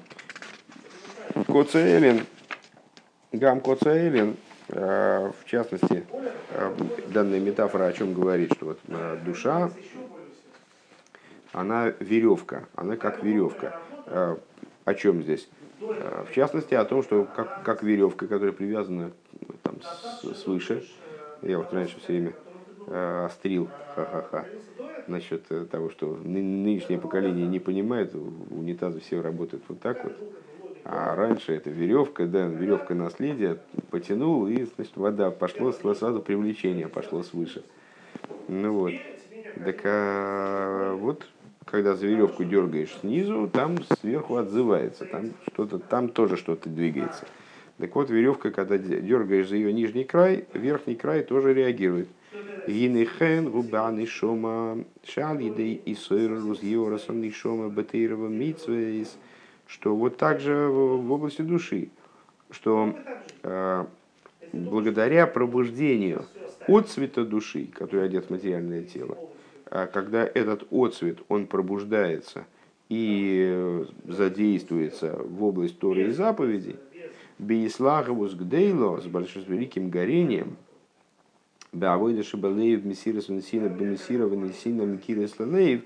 Коца 1.48 1.80
элен. 1.80 2.26
Гам 3.32 3.60
коца 3.62 3.96
элен. 4.08 4.38
А, 4.70 5.32
в 5.32 5.46
частности, 5.46 6.06
а, 6.52 6.76
данная 7.10 7.40
метафора 7.40 7.86
о 7.86 7.94
чем 7.94 8.14
говорит, 8.14 8.54
что 8.54 8.66
вот 8.66 8.80
душа, 9.24 9.70
она 11.52 11.94
веревка, 12.00 12.68
она 12.76 12.98
как 12.98 13.24
веревка. 13.24 13.80
О 14.86 14.94
чем 14.94 15.24
здесь? 15.24 15.48
В 15.80 16.32
частности, 16.34 16.74
о 16.74 16.86
том, 16.86 17.04
что 17.04 17.26
как, 17.26 17.64
как 17.64 17.84
веревка, 17.84 18.28
которая 18.28 18.54
привязана 18.54 19.12
там, 19.62 19.76
свыше, 20.34 20.84
я 21.46 21.58
вот 21.58 21.72
раньше 21.74 22.00
все 22.00 22.14
время 22.14 22.34
э, 22.88 23.26
острил, 23.26 23.70
ха-ха-ха, 23.96 24.48
насчет 25.08 25.44
э, 25.50 25.66
того, 25.66 25.90
что 25.90 26.16
нынешнее 26.16 27.00
поколение 27.00 27.48
не 27.48 27.60
понимает, 27.60 28.14
унитазы 28.16 29.00
все 29.00 29.22
работают 29.22 29.64
вот 29.68 29.80
так 29.80 30.04
вот. 30.04 30.14
А 30.84 31.16
раньше 31.16 31.54
это 31.54 31.70
веревка, 31.70 32.28
да, 32.28 32.46
веревка 32.46 32.94
наследия, 32.94 33.58
потянул, 33.90 34.48
и, 34.48 34.66
значит, 34.76 34.96
вода 34.98 35.32
пошло, 35.32 35.72
сразу 35.72 36.22
привлечение 36.22 36.88
пошло 36.88 37.24
свыше. 37.24 37.64
Ну 38.48 38.74
вот. 38.74 38.94
Так 39.64 39.82
а, 39.86 40.94
вот, 40.96 41.28
когда 41.66 41.96
за 41.96 42.06
веревку 42.06 42.44
дергаешь 42.44 42.98
снизу, 43.00 43.50
там 43.52 43.78
сверху 44.02 44.36
отзывается, 44.36 45.06
там 45.06 45.32
что-то, 45.52 45.80
там 45.80 46.10
тоже 46.10 46.38
что-то 46.38 46.70
двигается. 46.70 47.26
Так 47.78 47.94
вот, 47.96 48.10
веревка, 48.10 48.52
когда 48.52 48.78
дергаешь 48.78 49.50
за 49.50 49.58
ее 49.58 49.74
нижний 49.74 50.06
край, 50.06 50.46
верхний 50.54 50.96
край 50.96 51.24
тоже 51.24 51.54
реагирует. 51.54 52.08
Гинехен, 52.68 53.50
губаны, 53.52 54.06
шома, 54.08 54.84
шалидей 55.04 55.76
и 55.86 55.94
сойрус, 55.94 56.64
йорасон, 56.64 57.32
шома, 57.32 57.70
батейрова, 57.70 58.28
митсвейс, 58.28 59.18
что 59.68 59.96
вот 59.96 60.18
так 60.18 60.40
же 60.40 60.68
в 60.68 61.12
области 61.12 61.42
души, 61.42 61.90
что 62.50 62.96
э, 63.44 63.86
благодаря 64.52 65.28
пробуждению 65.28 66.26
от 66.68 66.90
цвета 66.90 67.24
души, 67.24 67.68
который 67.68 68.06
одет 68.06 68.26
в 68.26 68.30
материальное 68.32 68.84
тело, 68.84 69.18
а 69.70 69.88
когда 69.88 70.26
этот 70.26 70.66
отцвет, 70.72 71.20
он 71.28 71.48
пробуждается 71.48 72.46
и 72.90 73.86
задействуется 74.06 75.20
в 75.20 75.44
область 75.44 75.78
Торы 75.80 76.08
и 76.10 76.12
заповедей, 76.12 76.78
Бейслаговус 77.38 78.34
гдейло 78.34 79.00
с 79.02 79.06
большим 79.06 79.43
великим 79.43 79.89
горением, 79.89 80.58
Беавойда 81.74 82.24
Шабалеев, 82.24 82.86
Мессирас 82.86 83.28
Венесина, 83.28 83.67
Бемесира 83.67 84.26
Венесина, 84.26 84.84
Микирис 84.84 85.38
Лалеев, 85.38 85.82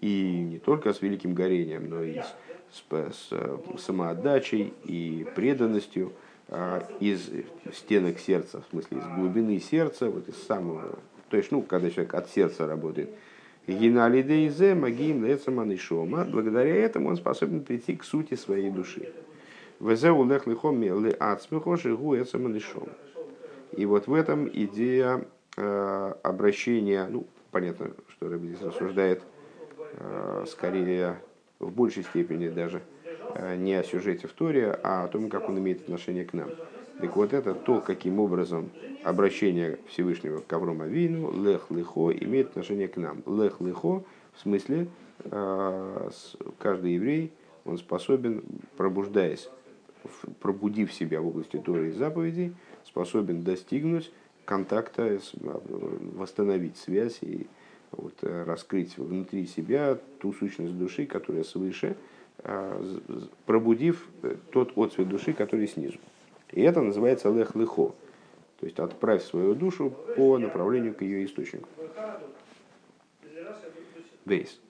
и 0.00 0.46
не 0.50 0.58
только 0.58 0.92
с 0.92 1.02
великим 1.02 1.34
горением, 1.34 1.90
но 1.90 2.02
и 2.02 2.20
с, 2.20 2.84
с, 2.90 3.28
с 3.30 3.82
самоотдачей 3.84 4.72
и 4.84 5.26
преданностью 5.34 6.12
а, 6.48 6.88
из 7.00 7.30
стенок 7.74 8.18
сердца, 8.18 8.62
в 8.62 8.70
смысле 8.70 8.98
из 8.98 9.04
глубины 9.16 9.60
сердца, 9.60 10.08
вот 10.08 10.28
из 10.28 10.42
самого, 10.42 10.98
то 11.28 11.36
есть, 11.36 11.52
ну, 11.52 11.62
когда 11.62 11.90
человек 11.90 12.14
от 12.14 12.30
сердца 12.30 12.66
работает, 12.66 13.10
Гиналидейзе, 13.66 14.74
Магим, 14.74 15.24
Лецаманишома, 15.24 16.24
благодаря 16.24 16.74
этому 16.74 17.08
он 17.08 17.16
способен 17.16 17.62
прийти 17.62 17.96
к 17.96 18.04
сути 18.04 18.34
своей 18.34 18.70
души. 18.70 19.10
Везеу 19.84 20.24
лех 20.24 20.46
лихом 20.46 20.82
ли 20.82 21.14
ацмихо 21.20 21.76
шигу 21.76 22.16
эцаманишом. 22.16 22.88
И 23.72 23.84
вот 23.84 24.06
в 24.06 24.14
этом 24.14 24.48
идея 24.48 25.26
э, 25.58 26.12
обращения, 26.22 27.06
ну, 27.10 27.26
понятно, 27.50 27.90
что 28.08 28.30
Рэбби 28.30 28.46
здесь 28.46 28.62
рассуждает 28.62 29.20
э, 29.98 30.44
скорее 30.48 31.20
в 31.58 31.70
большей 31.70 32.02
степени 32.04 32.48
даже 32.48 32.80
э, 33.34 33.56
не 33.56 33.74
о 33.74 33.82
сюжете 33.82 34.26
в 34.26 34.32
Торе, 34.32 34.70
а 34.82 35.04
о 35.04 35.08
том, 35.08 35.28
как 35.28 35.50
он 35.50 35.58
имеет 35.58 35.82
отношение 35.82 36.24
к 36.24 36.32
нам. 36.32 36.48
Так 37.02 37.14
вот 37.14 37.34
это 37.34 37.52
то, 37.54 37.82
каким 37.82 38.20
образом 38.20 38.70
обращение 39.02 39.78
Всевышнего 39.88 40.40
к 40.40 40.50
Аврому 40.50 40.84
Авину, 40.84 41.30
лех 41.44 41.66
лихо, 41.68 42.10
имеет 42.10 42.50
отношение 42.50 42.88
к 42.88 42.96
нам. 42.96 43.22
Лех 43.26 43.60
лихо, 43.60 44.02
в 44.32 44.40
смысле, 44.40 44.86
каждый 45.28 46.94
еврей, 46.94 47.32
он 47.66 47.76
способен, 47.76 48.44
пробуждаясь 48.76 49.50
пробудив 50.40 50.92
себя 50.92 51.20
в 51.20 51.26
области 51.28 51.56
Торы 51.56 51.88
и 51.88 51.92
заповедей, 51.92 52.54
способен 52.84 53.42
достигнуть 53.42 54.12
контакта, 54.44 55.18
восстановить 56.14 56.76
связь 56.76 57.18
и 57.22 57.46
вот, 57.92 58.14
раскрыть 58.22 58.98
внутри 58.98 59.46
себя 59.46 59.98
ту 60.20 60.32
сущность 60.32 60.76
души, 60.76 61.06
которая 61.06 61.44
свыше, 61.44 61.96
а, 62.38 62.82
пробудив 63.46 64.08
э, 64.22 64.36
тот 64.50 64.76
отцвет 64.76 65.08
души, 65.08 65.32
который 65.32 65.68
снизу. 65.68 65.98
И 66.52 66.60
это 66.60 66.82
называется 66.82 67.30
лех-лехо, 67.30 67.94
то 68.60 68.66
есть 68.66 68.78
отправь 68.78 69.22
свою 69.22 69.54
душу 69.54 69.92
по 70.16 70.38
направлению 70.38 70.94
к 70.94 71.02
ее 71.02 71.24
источнику. 71.24 71.68
Вейс. 74.24 74.60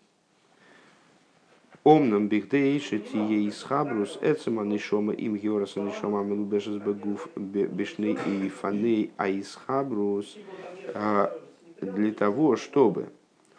Омнам 1.84 2.28
бихдейши 2.28 2.98
тие 2.98 3.42
из 3.42 3.62
хабрус 3.62 4.18
эцема 4.22 4.64
нишома 4.64 5.12
им 5.12 5.36
геораса 5.36 5.80
нишома 5.80 6.22
милубешес 6.24 6.76
бегуф 6.76 7.28
бешней 7.36 8.16
и 8.26 8.48
фаней 8.48 9.12
а 9.18 9.28
из 9.28 9.54
хабрус 9.54 10.38
а, 10.94 11.30
для 11.82 12.12
того, 12.12 12.56
чтобы, 12.56 13.10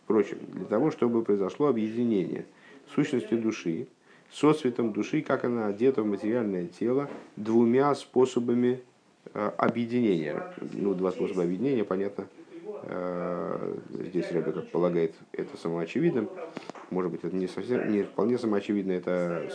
впрочем, 0.03 0.39
для 0.47 0.65
того, 0.65 0.89
чтобы 0.89 1.21
произошло 1.21 1.67
объединение 1.67 2.47
сущности 2.95 3.35
души 3.35 3.87
со 4.33 4.53
цветом 4.53 4.91
души, 4.91 5.21
как 5.21 5.45
она 5.45 5.67
одета 5.67 6.01
в 6.01 6.07
материальное 6.07 6.65
тело, 6.65 7.07
двумя 7.35 7.93
способами 7.93 8.81
а, 9.35 9.53
объединения. 9.55 10.51
Ну, 10.73 10.95
два 10.95 11.11
способа 11.11 11.43
объединения, 11.43 11.83
понятно, 11.83 12.27
а, 12.85 13.77
здесь 13.91 14.31
Рэбе, 14.31 14.51
как 14.51 14.71
полагает, 14.71 15.13
это 15.31 15.55
самоочевидным. 15.57 16.27
Может 16.89 17.11
быть, 17.11 17.23
это 17.23 17.35
не, 17.35 17.47
совсем, 17.47 17.91
не 17.91 18.03
вполне 18.03 18.37
самоочевидно, 18.37 18.91
это 18.91 19.49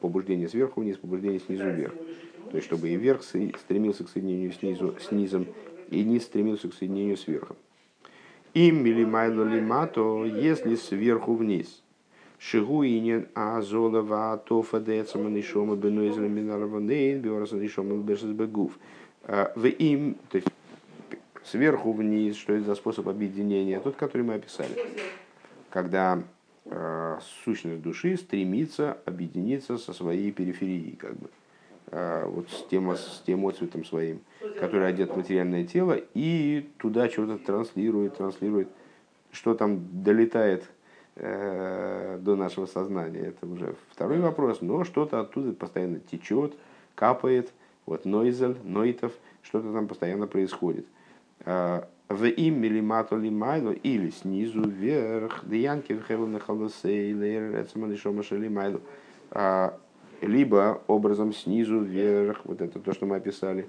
побуждение 0.00 0.48
сверху 0.48 0.80
вниз, 0.80 0.96
побуждение 0.96 1.40
снизу 1.40 1.68
вверх. 1.68 1.94
То 2.50 2.56
есть, 2.56 2.66
чтобы 2.66 2.88
и 2.90 2.96
вверх 2.96 3.22
стремился 3.22 4.04
к 4.04 4.08
соединению 4.08 4.52
снизу, 4.52 4.94
с 5.00 5.10
низом, 5.10 5.46
и 5.90 6.02
низ 6.04 6.24
стремился 6.24 6.68
к 6.68 6.74
соединению 6.74 7.16
с 7.16 7.26
верхом. 7.26 7.56
Им 8.54 8.84
или 8.84 9.04
майло 9.04 9.44
лима, 9.44 9.86
то 9.86 10.24
если 10.24 10.74
сверху 10.74 11.34
вниз. 11.34 11.82
Шигу 12.38 12.84
инин 12.84 13.28
азолова 13.34 14.36
тофа 14.36 14.80
децама 14.80 15.30
нишома 15.30 15.76
бенуизля 15.76 16.28
минарванейн 16.28 17.20
биораса 17.20 17.56
нишома 17.56 17.96
бешесбегув. 17.96 18.78
А, 19.24 19.52
в 19.54 19.66
им, 19.66 20.16
то 20.28 20.38
есть 20.38 20.48
сверху 21.44 21.92
вниз, 21.92 22.36
что 22.36 22.52
это 22.52 22.64
за 22.64 22.74
способ 22.74 23.08
объединения, 23.08 23.80
тот, 23.80 23.96
который 23.96 24.22
мы 24.22 24.34
описали. 24.34 24.76
Когда 25.70 26.18
э, 26.18 26.20
сущность 27.44 27.82
души 27.82 28.16
стремится 28.16 28.98
объединиться 29.04 29.78
со 29.78 29.92
своей 29.92 30.30
периферией, 30.32 30.96
как 30.96 31.16
бы. 31.16 31.28
А, 31.94 32.26
вот 32.26 32.48
с 32.50 32.66
тем, 32.70 32.90
с 32.90 33.22
тем 33.26 33.46
отцветом 33.46 33.84
своим, 33.84 34.20
который 34.58 34.88
одет 34.88 35.10
в 35.10 35.16
материальное 35.16 35.66
тело, 35.66 35.98
и 36.14 36.70
туда 36.78 37.08
что-то 37.10 37.36
транслирует, 37.36 38.16
транслирует, 38.16 38.68
что 39.30 39.54
там 39.54 40.02
долетает 40.02 40.64
э, 41.16 42.18
до 42.18 42.36
нашего 42.36 42.64
сознания. 42.64 43.20
Это 43.20 43.46
уже 43.46 43.74
второй 43.90 44.20
вопрос, 44.20 44.62
но 44.62 44.84
что-то 44.84 45.20
оттуда 45.20 45.52
постоянно 45.52 46.00
течет, 46.00 46.54
капает, 46.94 47.52
вот 47.84 48.06
нойзель, 48.06 48.56
нойтов, 48.64 49.12
что-то 49.42 49.70
там 49.72 49.86
постоянно 49.86 50.26
происходит. 50.26 50.86
А, 52.12 52.14
в 52.14 52.24
им 52.24 52.60
милимату 52.60 53.16
лимайло 53.16 53.72
или 53.72 54.10
снизу 54.10 54.62
вверх, 54.62 55.44
деянки 55.46 55.94
в 55.94 56.06
хевелна 56.06 56.38
халосей, 56.38 57.14
лейр, 57.14 57.66
лимайло 58.30 58.80
либо 60.20 60.82
образом 60.86 61.32
снизу 61.32 61.80
вверх, 61.80 62.42
вот 62.44 62.60
это 62.60 62.78
то, 62.78 62.92
что 62.92 63.06
мы 63.06 63.16
описали 63.16 63.66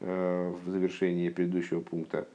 э, 0.00 0.52
в 0.64 0.70
завершении 0.70 1.30
предыдущего 1.30 1.80
пункта, 1.80 2.28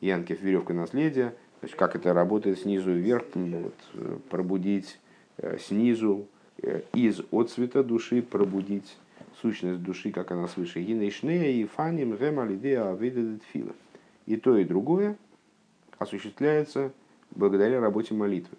Янкев 0.00 0.42
веревка 0.42 0.74
наследия, 0.74 1.30
то 1.60 1.66
есть 1.66 1.76
как 1.76 1.96
это 1.96 2.12
работает 2.12 2.58
снизу 2.58 2.92
вверх, 2.92 3.24
вот, 3.34 3.74
э, 3.94 4.16
пробудить 4.30 4.98
э, 5.38 5.58
снизу 5.58 6.26
из 6.92 7.22
отцвета 7.32 7.82
души, 7.82 8.22
пробудить 8.22 8.96
сущность 9.40 9.82
души, 9.82 10.12
как 10.12 10.30
она 10.30 10.46
свыше. 10.46 10.80
Гинейшнея 10.80 11.50
и 11.50 11.64
фаним 11.64 12.14
гемалидея 12.14 12.92
авидедет 12.92 13.42
фила. 13.52 13.72
И 14.26 14.36
то, 14.36 14.56
и 14.56 14.64
другое 14.64 15.16
осуществляется 15.98 16.92
благодаря 17.30 17.80
работе 17.80 18.14
молитвы. 18.14 18.56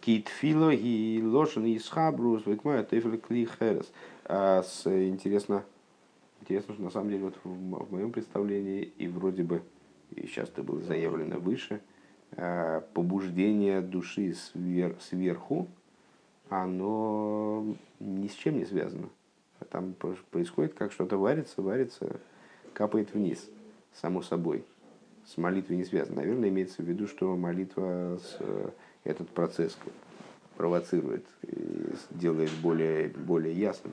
Китфило 0.00 0.70
и 0.70 1.22
лошен 1.22 1.64
и 1.64 1.78
схабрус, 1.78 2.44
векмая 2.46 2.82
тефель 2.82 3.18
клихерес. 3.18 3.92
Интересно, 4.26 5.64
интересно, 6.40 6.74
что 6.74 6.82
на 6.82 6.90
самом 6.90 7.10
деле 7.10 7.24
вот 7.24 7.38
в, 7.44 7.48
в 7.48 7.92
моем 7.92 8.10
представлении 8.10 8.82
и 8.82 9.06
вроде 9.06 9.44
бы 9.44 9.62
и 10.16 10.26
сейчас 10.26 10.48
это 10.48 10.62
было 10.62 10.80
заявлено 10.80 11.38
выше, 11.38 11.80
а, 12.32 12.80
побуждение 12.92 13.80
души 13.80 14.34
свер, 14.34 14.96
сверху, 15.00 15.68
оно 16.48 17.76
ни 18.00 18.28
с 18.28 18.32
чем 18.32 18.58
не 18.58 18.64
связано. 18.64 19.08
Там 19.70 19.94
происходит, 20.30 20.74
как 20.74 20.92
что-то 20.92 21.16
варится, 21.16 21.62
варится, 21.62 22.20
капает 22.74 23.14
вниз, 23.14 23.48
само 24.00 24.22
собой. 24.22 24.64
С 25.26 25.36
молитвой 25.36 25.76
не 25.76 25.84
связано. 25.84 26.16
Наверное, 26.16 26.48
имеется 26.48 26.82
в 26.82 26.86
виду, 26.86 27.06
что 27.06 27.36
молитва 27.36 28.18
с 28.20 28.38
этот 29.04 29.28
процесс 29.30 29.76
провоцирует 30.56 31.24
делает 32.10 32.50
более, 32.62 33.08
более 33.08 33.54
ясным. 33.54 33.92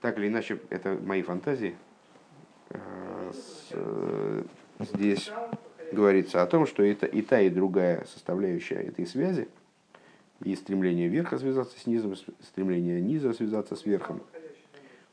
Так 0.00 0.18
или 0.18 0.28
иначе, 0.28 0.58
это 0.70 0.98
мои 1.02 1.22
фантазии. 1.22 1.74
Э, 2.70 3.32
э, 3.72 4.42
здесь 4.80 5.30
говорится 5.92 6.42
о 6.42 6.46
том, 6.46 6.66
что 6.66 6.82
это 6.82 7.06
и 7.06 7.22
та, 7.22 7.40
и 7.40 7.50
другая 7.50 8.04
составляющая 8.04 8.76
этой 8.76 9.06
связи, 9.06 9.48
и 10.44 10.54
стремление 10.54 11.08
верха 11.08 11.38
связаться 11.38 11.78
с 11.78 11.86
низом, 11.86 12.14
стремление 12.42 13.00
низа 13.00 13.32
связаться 13.32 13.74
с 13.74 13.84
верхом, 13.86 14.22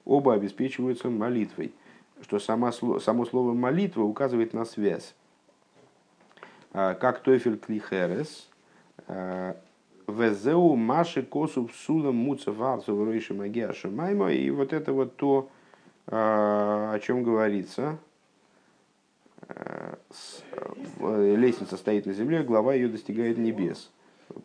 оба 0.03 0.35
обеспечиваются 0.35 1.09
молитвой, 1.09 1.73
что 2.21 2.39
сама, 2.39 2.71
само 2.71 3.25
слово 3.25 3.53
молитва 3.53 4.03
указывает 4.03 4.53
на 4.53 4.65
связь. 4.65 5.13
А, 6.73 6.93
как 6.93 7.21
Тойфель 7.23 7.57
Клихерес, 7.57 8.49
а, 9.07 9.55
Везеу 10.07 10.75
Маши 10.75 11.23
Косу 11.23 11.69
Сулам 11.73 12.15
Муцеварцу 12.15 12.95
Вройши 12.95 13.33
Магия 13.33 13.71
Шамайма. 13.73 14.31
И 14.31 14.49
вот 14.49 14.73
это 14.73 14.93
вот 14.93 15.15
то, 15.15 15.49
а, 16.07 16.91
о 16.93 16.99
чем 16.99 17.23
говорится. 17.23 17.97
Лестница 20.99 21.77
стоит 21.77 22.05
на 22.05 22.13
земле, 22.13 22.43
глава 22.43 22.73
ее 22.73 22.87
достигает 22.87 23.37
небес. 23.37 23.91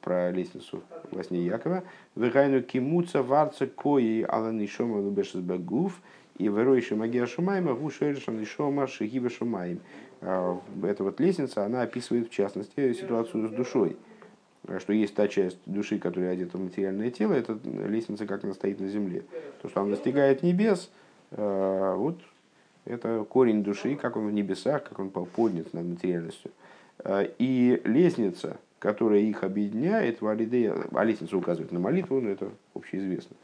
Про 0.02 0.30
лестницу 0.30 0.82
во 1.10 1.24
сне 1.24 1.40
Якова. 1.40 1.82
Вегайну 2.14 2.62
кимуца 2.62 3.22
варца 3.22 3.66
кои 3.66 4.22
аланишома 4.22 4.96
лубешесбагуф. 4.96 6.00
И 6.38 6.48
веройши 6.48 6.96
магия 6.96 7.26
шумайма 7.26 7.74
гушершан 7.74 8.44
шома 8.46 8.86
шигиба 8.86 9.30
шумайм. 9.30 9.80
А, 10.20 10.58
эта 10.82 11.04
вот 11.04 11.20
лестница, 11.20 11.64
она 11.64 11.82
описывает 11.82 12.28
в 12.28 12.30
частности 12.30 12.92
ситуацию 12.94 13.48
с 13.48 13.50
душой. 13.50 13.96
Что 14.78 14.92
есть 14.92 15.14
та 15.14 15.26
часть 15.26 15.58
души, 15.66 15.98
которая 15.98 16.32
одета 16.32 16.58
в 16.58 16.60
материальное 16.60 17.10
тело, 17.10 17.32
это 17.32 17.58
лестница, 17.64 18.26
как 18.26 18.44
она 18.44 18.54
стоит 18.54 18.78
на 18.78 18.88
земле. 18.88 19.24
То, 19.62 19.68
что 19.68 19.80
она 19.80 19.90
достигает 19.90 20.42
небес, 20.42 20.90
а, 21.32 21.94
вот 21.96 22.18
это 22.84 23.24
корень 23.28 23.62
души, 23.62 23.96
как 23.96 24.16
он 24.16 24.28
в 24.28 24.32
небесах, 24.32 24.84
как 24.84 24.98
он 24.98 25.10
поднят 25.10 25.72
над 25.72 25.86
материальностью. 25.86 26.50
А, 26.98 27.22
и 27.38 27.80
лестница, 27.84 28.58
которая 28.80 29.20
их 29.20 29.44
объединяет, 29.44 30.22
валидея, 30.22 30.74
а 30.90 31.04
лестница 31.04 31.36
указывает 31.36 31.70
на 31.70 31.78
молитву, 31.78 32.18
но 32.20 32.30
это 32.30 32.50
общеизвестно. 32.74 33.36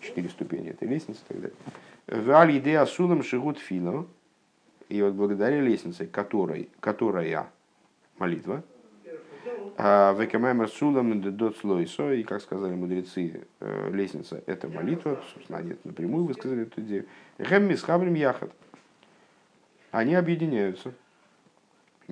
Четыре 0.00 0.30
ступени 0.30 0.70
этой 0.70 0.88
лестницы 0.88 1.20
и 1.28 1.32
так 1.32 1.40
далее. 1.42 2.24
Валидея 2.24 2.86
сулам 2.86 3.22
шигут 3.22 3.58
фило, 3.58 4.06
и 4.88 5.02
вот 5.02 5.12
благодаря 5.12 5.60
лестнице, 5.60 6.06
которой, 6.06 6.70
которая 6.80 7.50
молитва, 8.18 8.64
а 9.76 10.14
Векамаймер 10.18 10.68
Сулам 10.68 11.20
Дот 11.36 11.58
Слойсо, 11.58 12.12
и 12.14 12.22
как 12.22 12.40
сказали 12.40 12.74
мудрецы, 12.74 13.46
э, 13.60 13.90
лестница 13.92 14.42
это 14.46 14.68
молитва, 14.68 15.22
собственно, 15.34 15.58
они 15.58 15.76
напрямую 15.84 16.24
высказали 16.24 16.62
эту 16.62 16.80
идею. 16.80 17.06
Гемми 17.38 17.74
с 17.74 17.86
Яхат. 17.86 18.50
Они 19.90 20.14
объединяются 20.14 20.94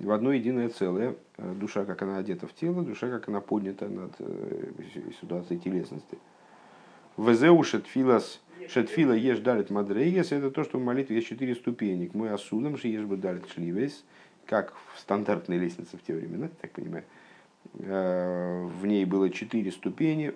в 0.03 0.11
одно 0.11 0.33
единое 0.33 0.69
целое. 0.69 1.17
Э, 1.37 1.55
душа, 1.55 1.85
как 1.85 2.03
она 2.03 2.19
одета 2.19 2.47
в 2.47 2.55
тело, 2.55 2.83
душа, 2.83 3.09
как 3.09 3.29
она 3.29 3.41
поднята 3.41 3.89
над 3.89 4.13
э, 4.19 4.73
ситуацией 5.21 5.61
телесности. 5.61 6.19
Везеушет 7.17 7.87
филас 7.87 8.41
Шетфила 8.69 9.13
ешь 9.13 9.39
далит 9.39 9.71
мадрейгес, 9.71 10.33
это 10.33 10.51
то, 10.51 10.65
что 10.65 10.79
в 10.79 10.85
молитве 10.85 11.17
есть 11.17 11.29
четыре 11.29 11.55
ступени. 11.55 12.07
К 12.07 12.15
мой 12.15 12.31
асудам 12.31 12.77
же 12.77 12.89
ешь 12.89 13.05
бы 13.05 13.17
далит 13.17 13.49
шливес, 13.49 14.05
как 14.47 14.75
в 14.95 14.99
стандартной 14.99 15.59
лестнице 15.59 15.97
в 15.97 16.03
те 16.03 16.15
времена, 16.15 16.49
так 16.61 16.73
понимаю. 16.73 17.05
Э, 17.75 18.65
в 18.65 18.87
ней 18.87 19.05
было 19.05 19.31
четыре 19.31 19.71
ступени, 19.73 20.35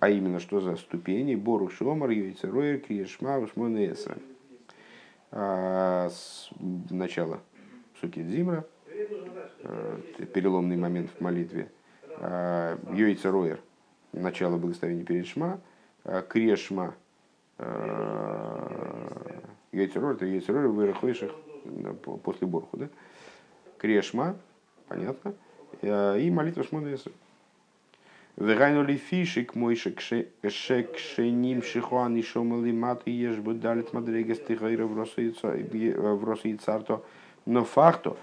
а 0.00 0.08
именно 0.08 0.40
что 0.40 0.60
за 0.60 0.76
ступени? 0.76 1.34
Бору 1.34 1.68
Шомар, 1.68 2.10
Йойцероер, 2.10 2.80
Криешма, 2.80 3.38
Ушмонеса. 3.38 4.16
А, 5.30 6.10
начало 6.90 7.40
Сукит 8.00 8.28
Зимра, 8.28 8.60
э, 8.60 8.77
переломный 10.32 10.76
момент 10.76 11.10
в 11.16 11.20
молитве. 11.20 11.70
А, 12.16 12.78
Йойцероер, 12.92 13.60
начало 14.12 14.56
благословения 14.56 15.04
перед 15.04 15.26
Шма, 15.26 15.60
а, 16.04 16.22
Крешма, 16.22 16.94
Яйцерор, 19.72 20.14
это 20.14 20.26
яйцерор 20.26 20.68
вырахойших 20.68 21.32
после 22.22 22.46
Борху, 22.46 22.76
да? 22.76 22.88
Крешма, 23.78 24.36
понятно, 24.86 25.34
и 25.82 26.30
молитва 26.32 26.62
Шмонеса. 26.62 27.10
Вегайнули 28.36 28.96
фишик 28.96 29.56
мой 29.56 29.74
шекшеним 29.74 31.62
шихуан 31.64 32.16
и 32.16 32.22
шомали 32.22 32.70
маты 32.70 33.10
ешь 33.10 33.38
бы 33.38 33.54
далит 33.54 33.92
мадрегес 33.92 34.38
тихайра 34.38 34.86
в 34.86 34.96
России 34.96 36.54
царто. 36.54 37.02
Но 37.46 37.64
факту, 37.64 38.16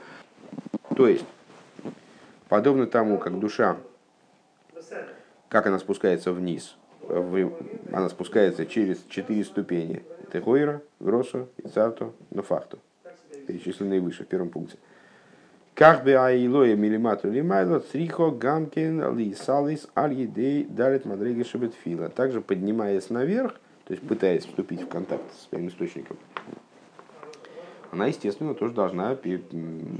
то 0.95 1.07
есть, 1.07 1.25
подобно 2.49 2.87
тому, 2.87 3.17
как 3.17 3.39
душа, 3.39 3.77
как 5.49 5.67
она 5.67 5.79
спускается 5.79 6.31
вниз, 6.31 6.75
она 7.07 8.09
спускается 8.09 8.65
через 8.65 9.03
четыре 9.09 9.43
ступени. 9.43 10.03
Техойра, 10.33 10.81
Гросо, 10.99 11.47
Ицарто, 11.63 12.11
Нофахто. 12.31 12.79
Перечисленные 13.47 14.01
выше, 14.01 14.23
в 14.23 14.27
первом 14.27 14.49
пункте. 14.49 14.77
Как 15.75 16.03
бы 16.03 16.15
аилоя 16.15 16.75
милимату 16.75 17.29
лимайло, 17.29 17.79
црихо, 17.79 18.31
гамкин, 18.31 19.15
ли 19.15 19.33
салис, 19.35 19.87
аль 19.95 20.13
едей, 20.13 20.63
дарит 20.63 21.05
мадреги. 21.05 21.43
Также 22.15 22.41
поднимаясь 22.41 23.09
наверх, 23.09 23.59
то 23.83 23.93
есть 23.93 24.05
пытаясь 24.07 24.45
вступить 24.45 24.81
в 24.81 24.87
контакт 24.87 25.23
с 25.33 25.49
своим 25.49 25.67
источником, 25.67 26.17
она, 27.95 28.07
естественно, 28.07 28.53
тоже 28.53 28.73
должна 28.73 29.17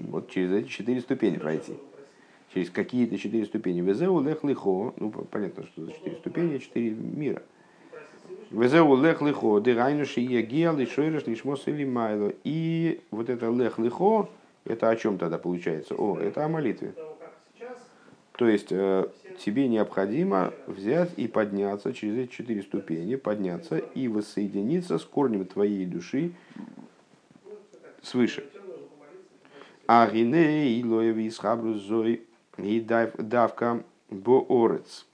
вот 0.09 0.29
через 0.29 0.51
эти 0.51 0.67
четыре 0.67 0.99
ступени 0.99 1.37
пройти. 1.37 1.73
Через 2.53 2.69
какие-то 2.69 3.17
четыре 3.17 3.45
ступени. 3.45 3.81
Везеу 3.81 4.21
лех 4.21 4.43
лихо, 4.43 4.93
ну 4.97 5.11
понятно, 5.11 5.65
что 5.65 5.85
за 5.85 5.93
четыре 5.93 6.17
ступени, 6.17 6.57
четыре 6.57 6.91
мира. 6.91 7.41
Везеу 8.51 9.01
лех 9.01 9.21
лихо, 9.21 9.59
дырайнуши 9.61 10.19
егел, 10.19 10.77
и 10.77 10.85
шойреш, 10.85 11.25
нишмос 11.25 11.67
или 11.67 11.85
майло. 11.85 12.33
И 12.43 13.01
вот 13.11 13.29
это 13.29 13.49
лех 13.49 13.79
лихо, 13.79 14.29
это 14.65 14.89
о 14.89 14.95
чем 14.97 15.17
тогда 15.17 15.37
получается? 15.37 15.95
О, 15.95 16.19
это 16.19 16.43
о 16.43 16.49
молитве. 16.49 16.93
То 18.33 18.49
есть 18.49 18.67
э, 18.71 19.07
тебе 19.39 19.69
необходимо 19.69 20.53
взять 20.67 21.11
и 21.15 21.29
подняться 21.29 21.93
через 21.93 22.17
эти 22.17 22.31
четыре 22.31 22.61
ступени, 22.61 23.15
подняться 23.15 23.77
и 23.77 24.09
воссоединиться 24.09 24.97
с 24.97 25.05
корнем 25.05 25.45
твоей 25.45 25.85
души 25.85 26.33
свыше. 28.05 28.45
Агине 29.87 30.69
и 30.69 30.83
лоеви 30.83 31.29
зой 31.29 32.21
и 32.57 32.79
давка 32.79 33.83
боорец. 34.09 35.05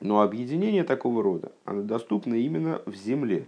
Но 0.00 0.20
объединение 0.20 0.84
такого 0.84 1.22
рода, 1.22 1.52
оно 1.64 1.82
доступно 1.82 2.34
именно 2.34 2.82
в 2.86 2.94
земле. 2.94 3.46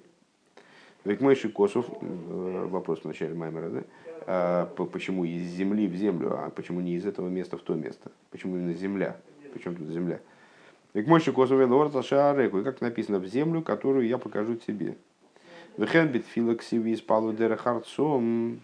Ведь 1.05 1.21
Мойши 1.21 1.49
Косов, 1.49 1.87
э, 2.01 2.67
вопрос 2.69 3.01
в 3.01 3.05
начале 3.05 3.35
Маймера, 3.35 3.69
да? 3.71 3.83
А, 4.29 4.67
почему 4.67 5.25
из 5.25 5.43
земли 5.43 5.87
в 5.87 5.95
землю, 5.95 6.33
а 6.33 6.51
почему 6.51 6.81
не 6.81 6.95
из 6.95 7.07
этого 7.07 7.29
места 7.29 7.57
в 7.57 7.63
то 7.63 7.75
место? 7.75 8.11
Почему 8.31 8.57
именно 8.57 8.75
земля? 8.75 9.17
Почему 9.53 9.77
тут 9.77 9.87
земля? 9.89 10.21
Ведь 10.95 11.07
Мойши 11.07 11.33
Косов 11.33 11.61
Шаареку, 12.03 12.63
как 12.65 12.81
написано, 12.81 13.19
в 13.19 13.27
землю, 13.27 13.63
которую 13.63 14.09
я 14.09 14.19
покажу 14.19 14.57
тебе. 14.57 14.97
Вехенбит 15.77 16.25
филоксиви 16.27 16.91
из 16.91 17.01
палудера 17.01 17.57
харцом. 17.57 18.61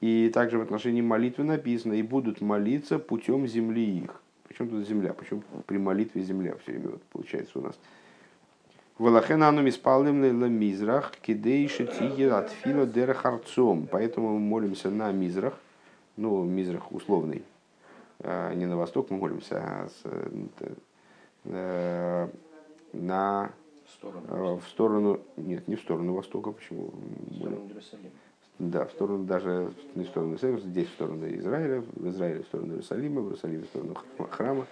И 0.00 0.30
также 0.32 0.58
в 0.58 0.62
отношении 0.62 1.00
молитвы 1.00 1.44
написано, 1.44 1.94
и 1.94 2.02
будут 2.02 2.40
молиться 2.40 2.98
путем 2.98 3.46
земли 3.46 3.98
их. 4.00 4.20
Почему 4.46 4.68
тут 4.68 4.86
земля? 4.86 5.12
Почему 5.12 5.42
при 5.66 5.78
молитве 5.78 6.22
земля 6.22 6.54
все 6.62 6.72
время 6.72 6.90
вот 6.90 7.02
получается 7.04 7.58
у 7.58 7.62
нас? 7.62 7.78
Валахен 8.98 9.42
ану 9.42 9.62
миспалим 9.62 10.20
на 10.38 10.46
мизрах, 10.46 11.12
кидейши 11.20 11.86
тиги 11.86 12.22
от 12.22 12.50
фила 12.50 12.86
дера 12.86 13.14
харцом. 13.14 13.88
Поэтому 13.90 14.34
мы 14.34 14.38
молимся 14.38 14.90
на 14.90 15.12
мизрах, 15.12 15.58
ну, 16.16 16.44
мизрах 16.44 16.92
условный. 16.92 17.42
А, 18.20 18.54
не 18.54 18.66
на 18.66 18.76
восток 18.76 19.10
мы 19.10 19.18
молимся, 19.18 19.56
а 19.58 19.88
с, 19.88 20.04
э, 24.02 24.08
на 24.28 24.56
в 24.56 24.68
сторону, 24.68 25.20
нет, 25.36 25.66
не 25.68 25.76
в 25.76 25.80
сторону 25.80 26.14
востока, 26.14 26.52
почему? 26.52 26.92
В 27.30 27.36
сторону 27.36 27.66
Иерусалима. 27.68 28.10
Да, 28.58 28.86
в 28.86 28.90
сторону 28.92 29.24
даже 29.24 29.72
не 29.94 30.04
в 30.04 30.08
сторону 30.08 30.32
Иерусалима, 30.32 30.60
здесь 30.60 30.88
в 30.88 30.92
сторону 30.92 31.28
Израиля, 31.28 31.82
в 31.94 32.08
Израиле 32.08 32.42
в 32.42 32.46
сторону 32.46 32.72
Иерусалима, 32.72 33.20
в 33.20 33.24
Иерусалиме 33.24 33.62
в 33.64 33.66
сторону 33.66 33.94
храма, 34.30 34.66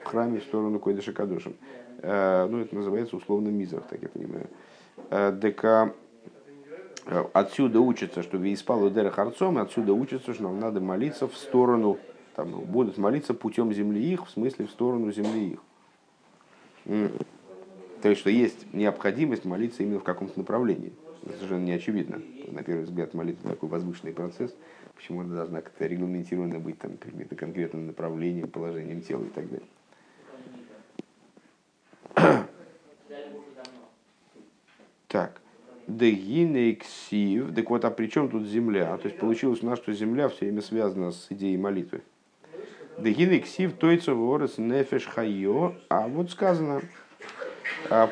в 0.00 0.04
храме 0.04 0.40
в 0.40 0.44
сторону 0.44 0.78
Койдыша 0.78 1.12
Кадушем. 1.12 1.54
Э, 1.98 2.46
ну, 2.50 2.58
это 2.58 2.74
называется 2.74 3.16
условно 3.16 3.48
мизрах, 3.48 3.84
так 3.88 4.02
я 4.02 4.08
понимаю. 4.08 4.46
ДК 5.10 5.94
э, 7.06 7.24
отсюда 7.32 7.80
учится, 7.80 8.22
что 8.22 8.38
Вейспал 8.38 8.90
Дера 8.90 9.10
Харцом, 9.10 9.58
отсюда 9.58 9.92
учится, 9.92 10.34
что 10.34 10.44
нам 10.44 10.58
надо 10.58 10.80
молиться 10.80 11.28
в 11.28 11.36
сторону, 11.36 11.98
там, 12.34 12.50
будут 12.50 12.98
молиться 12.98 13.34
путем 13.34 13.72
земли 13.72 14.12
их, 14.12 14.26
в 14.26 14.30
смысле 14.30 14.66
в 14.66 14.70
сторону 14.70 15.12
земли 15.12 15.58
их. 16.86 17.20
То 18.06 18.10
есть, 18.10 18.20
что 18.20 18.30
есть 18.30 18.72
необходимость 18.72 19.44
молиться 19.44 19.82
именно 19.82 19.98
в 19.98 20.04
каком-то 20.04 20.38
направлении. 20.38 20.92
Это 21.24 21.34
совершенно 21.38 21.64
не 21.64 21.72
очевидно. 21.72 22.22
На 22.46 22.62
первый 22.62 22.84
взгляд, 22.84 23.14
молитва 23.14 23.50
такой 23.50 23.68
возвышенный 23.68 24.12
процесс. 24.12 24.54
Почему 24.94 25.22
она 25.22 25.34
должна 25.34 25.60
как-то 25.60 25.88
регламентирована 25.88 26.60
быть 26.60 26.78
там, 26.78 26.98
каким-то 26.98 27.34
конкретным 27.34 27.88
направлением, 27.88 28.48
положением 28.48 29.00
тела 29.00 29.24
и 29.24 29.30
так 29.30 29.46
далее. 32.14 32.46
Так. 35.08 35.40
Дегинексив. 35.88 37.52
Так 37.56 37.70
вот, 37.70 37.84
а 37.84 37.90
при 37.90 38.06
чем 38.06 38.28
тут 38.28 38.46
земля? 38.46 38.96
То 38.98 39.08
есть 39.08 39.18
получилось 39.18 39.64
у 39.64 39.66
нас, 39.66 39.80
что 39.80 39.92
земля 39.92 40.28
все 40.28 40.44
время 40.44 40.62
связана 40.62 41.10
с 41.10 41.26
идеей 41.30 41.56
молитвы. 41.56 42.02
Дегинексив 42.98 43.72
тойца 43.72 44.14
ворос 44.14 44.58
нефеш 44.58 45.06
хайо. 45.06 45.74
А 45.88 46.06
вот 46.06 46.30
сказано, 46.30 46.76
«А 46.76 47.05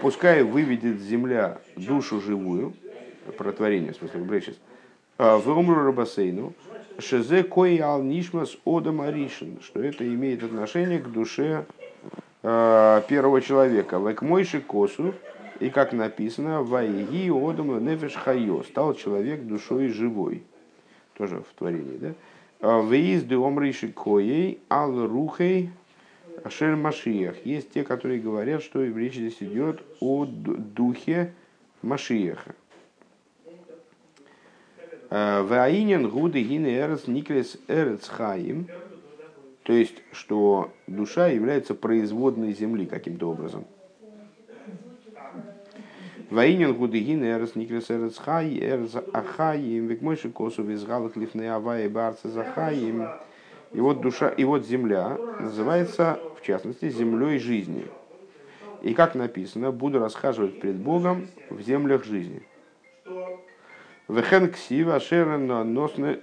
пускай 0.01 0.43
выведет 0.43 1.01
земля 1.01 1.59
душу 1.77 2.21
живую, 2.21 2.75
про 3.37 3.53
творение, 3.53 3.93
в 3.93 3.97
смысле, 3.97 4.21
Брейшис, 4.21 4.57
«А 5.17 5.39
в 5.39 5.49
умру 5.49 5.87
рабасейну, 5.87 6.53
шезе 6.99 7.45
кой 7.45 7.79
ал 7.79 8.03
нишмас 8.03 8.57
одам 8.65 9.01
аришин, 9.01 9.61
что 9.63 9.81
это 9.81 10.07
имеет 10.07 10.43
отношение 10.43 10.99
к 10.99 11.09
душе 11.09 11.67
э, 12.43 13.03
первого 13.09 13.41
человека. 13.41 13.99
Век 13.99 14.23
мойши 14.23 14.61
косу, 14.61 15.15
и 15.61 15.71
как 15.71 15.93
написано, 15.93 16.63
вайги 16.63 17.31
одам 17.31 17.85
нефеш 17.85 18.15
хайо, 18.15 18.65
стал 18.65 18.95
человек 18.95 19.43
душой 19.43 19.89
живой. 19.89 20.43
Тоже 21.17 21.43
в 21.49 21.59
творении, 21.59 21.97
да? 21.97 22.13
«А 22.61 22.81
Выезды 22.81 23.37
омриши 23.37 23.89
коей 23.89 24.59
ал 24.69 25.07
рухей 25.07 25.71
Ашер 26.43 26.77
Машиях. 26.77 27.37
Есть 27.45 27.71
те, 27.71 27.85
которые 27.85 28.21
говорят, 28.21 28.63
что 28.63 28.83
речь 28.83 29.15
здесь 29.15 29.37
идет 29.41 29.83
о 30.01 30.25
духе 30.27 31.33
Машиеха. 31.83 32.55
Э, 35.11 35.43
Ваинен 35.43 36.09
гуды 36.09 36.43
гины 36.43 36.75
эрц 36.75 37.07
никлес 37.07 37.57
эрц 37.69 38.09
хаим. 38.09 38.67
То 39.63 39.73
есть, 39.73 40.03
что 40.13 40.73
душа 40.87 41.29
является 41.29 41.75
производной 41.75 42.53
земли 42.53 42.87
каким-то 42.87 43.31
образом. 43.31 43.65
Ваинен 46.31 46.75
гуды 46.75 46.99
гины 46.99 47.27
эрц 47.27 47.55
никлес 47.55 47.91
эрц 47.91 48.19
хай 48.19 48.59
эрц 48.59 48.97
ахаим. 49.13 49.87
Век 49.87 50.03
мойши 50.03 50.31
косу 50.31 50.63
визгалах 50.63 51.17
лифней 51.17 51.51
авай 51.51 51.89
барца 51.89 52.29
захаим. 52.29 53.07
И 53.75 53.81
вот 53.81 54.01
душа, 54.01 54.29
и 54.29 54.45
вот 54.45 54.65
земля 54.65 55.19
называется 55.41 56.21
в 56.37 56.47
частности, 56.47 56.89
землей 56.91 57.39
жизни. 57.39 57.87
И 58.83 58.95
как 58.95 59.15
написано, 59.15 59.73
буду 59.73 59.99
расхаживать 59.99 60.61
пред 60.61 60.77
Богом 60.77 61.27
в 61.51 61.61
землях 61.63 62.05
жизни. 62.05 62.43
Вехен 64.09 64.53
ксива 64.53 64.97
ашер 64.97 65.39
носну 65.39 66.19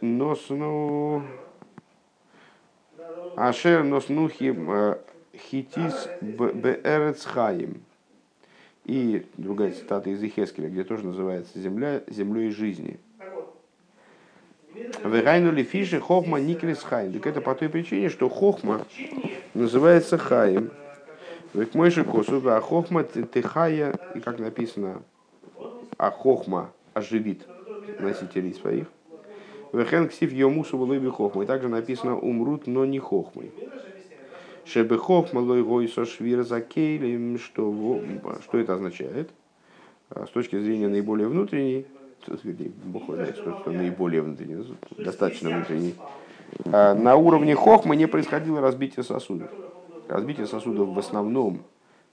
ашер 3.36 3.84
носнухи 3.84 4.56
э, 4.56 4.98
хитис 5.36 6.08
беэрецхаим. 6.22 7.82
И 8.86 9.26
другая 9.38 9.72
цитата 9.72 10.10
из 10.12 10.22
Ихескеля, 10.24 10.70
где 10.70 10.84
тоже 10.84 11.08
называется 11.08 11.60
земля 11.60 12.04
землей 12.08 12.52
жизни. 12.52 13.00
Вегайнули 15.04 15.64
фиши 15.64 16.00
хохма 16.00 16.40
никрис 16.40 16.84
хайм. 16.84 17.14
Так 17.14 17.28
это 17.28 17.42
по 17.42 17.56
той 17.56 17.70
причине, 17.70 18.10
что 18.10 18.30
хохма 18.30 18.86
называется 19.54 20.18
хаим. 20.18 20.72
Ведь 21.54 21.76
мой 21.76 21.92
же 21.92 22.06
косу, 22.06 22.42
а 22.46 22.62
хохма 22.62 23.04
тыхая, 23.04 24.00
и 24.16 24.20
как 24.22 24.40
написано, 24.40 25.04
а 25.98 26.12
хохма 26.12 26.72
оживит 26.94 27.46
носителей 28.00 28.54
своих. 28.54 28.88
Вехен 29.74 30.08
ксив 30.08 30.32
йомусу 30.32 30.78
вылыби 30.78 31.10
хохма. 31.10 31.44
И 31.44 31.46
также 31.46 31.68
написано 31.68 32.18
умрут, 32.18 32.68
но 32.68 32.86
не 32.86 33.00
хохмой. 33.00 33.52
Шебе 34.64 34.98
хохма 34.98 35.40
лой 35.40 35.64
гойсо 35.64 36.06
швир 36.06 36.44
за 36.44 36.62
кейлем, 36.62 37.38
что, 37.40 38.02
что 38.44 38.58
это 38.58 38.76
означает? 38.76 39.30
С 40.14 40.30
точки 40.30 40.60
зрения 40.60 40.88
наиболее 40.88 41.28
внутренней, 41.28 41.86
Бог 42.86 43.06
знает, 43.06 43.36
что, 43.36 43.60
что 43.60 43.72
наиболее 43.72 44.22
внутренний, 44.22 44.66
достаточно 44.98 45.50
внутренний. 45.50 45.96
А 46.66 46.94
на 46.94 47.16
уровне 47.16 47.56
хохмы 47.56 47.96
не 47.96 48.08
происходило 48.08 48.62
разбитие 48.62 49.04
сосудов. 49.04 49.50
Разбитие 50.08 50.48
сосудов 50.48 50.90
в 50.90 51.00
основном 51.00 51.62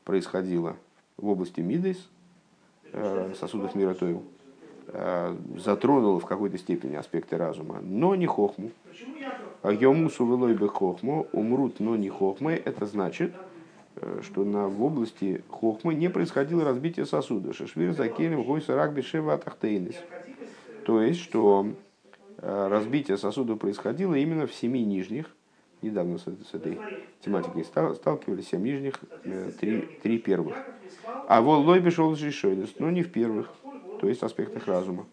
происходило 0.04 0.76
в 1.16 1.28
области 1.28 1.60
Мидейс, 1.60 2.08
э, 2.92 3.34
сосудов 3.38 3.74
мира 3.74 3.94
Тойл, 3.94 4.22
э, 4.86 5.36
затронуло 5.58 6.20
в 6.20 6.26
какой-то 6.26 6.58
степени 6.58 6.94
аспекты 6.94 7.36
разума, 7.36 7.80
но 7.82 8.14
не 8.14 8.26
хохму. 8.26 8.70
Йомусу 9.64 10.24
велой 10.24 10.54
бы 10.54 10.68
хохму, 10.68 11.26
умрут, 11.32 11.80
но 11.80 11.96
не 11.96 12.08
хохмы, 12.08 12.52
это 12.52 12.86
значит, 12.86 13.32
что 14.22 14.44
на, 14.44 14.68
в 14.68 14.82
области 14.82 15.42
хохмы 15.48 15.94
не 15.94 16.08
происходило 16.08 16.64
разбитие 16.64 17.06
сосуда. 17.06 17.52
Шашвир 17.52 17.92
закелем 17.92 18.42
гойса 18.42 18.74
рак 18.74 18.92
бешева 18.92 19.34
атахтейнис. 19.34 19.96
То 20.84 21.00
есть, 21.02 21.20
что 21.20 21.66
разбитие 22.38 23.16
сосудов 23.16 23.58
происходило 23.58 24.14
именно 24.14 24.46
в 24.46 24.54
семи 24.54 24.84
нижних, 24.84 25.26
недавно 25.82 26.18
с, 26.18 26.22
с 26.22 26.54
этой 26.54 26.78
тематикой 27.24 27.64
сталкивались, 27.64 28.48
семь 28.48 28.62
нижних, 28.62 28.94
э, 29.24 29.50
три, 29.58 29.82
три 30.02 30.18
первых. 30.18 30.56
А 31.26 31.40
вот 31.40 31.64
лой 31.64 31.80
пришел 31.80 32.14
решойдес, 32.14 32.74
но 32.78 32.90
не 32.90 33.02
в 33.02 33.10
первых, 33.10 33.52
то 34.00 34.08
есть 34.08 34.22
аспектах 34.22 34.66
разума. 34.66 35.06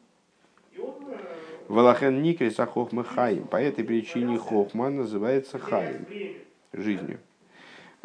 Валахен 1.67 2.21
Никриса 2.21 2.65
Хохма 2.65 3.03
Хаим. 3.03 3.47
По 3.47 3.57
этой 3.57 3.83
причине 3.83 4.37
Хохма 4.37 4.89
называется 4.89 5.57
Хаим, 5.57 6.05
жизнью. 6.73 7.19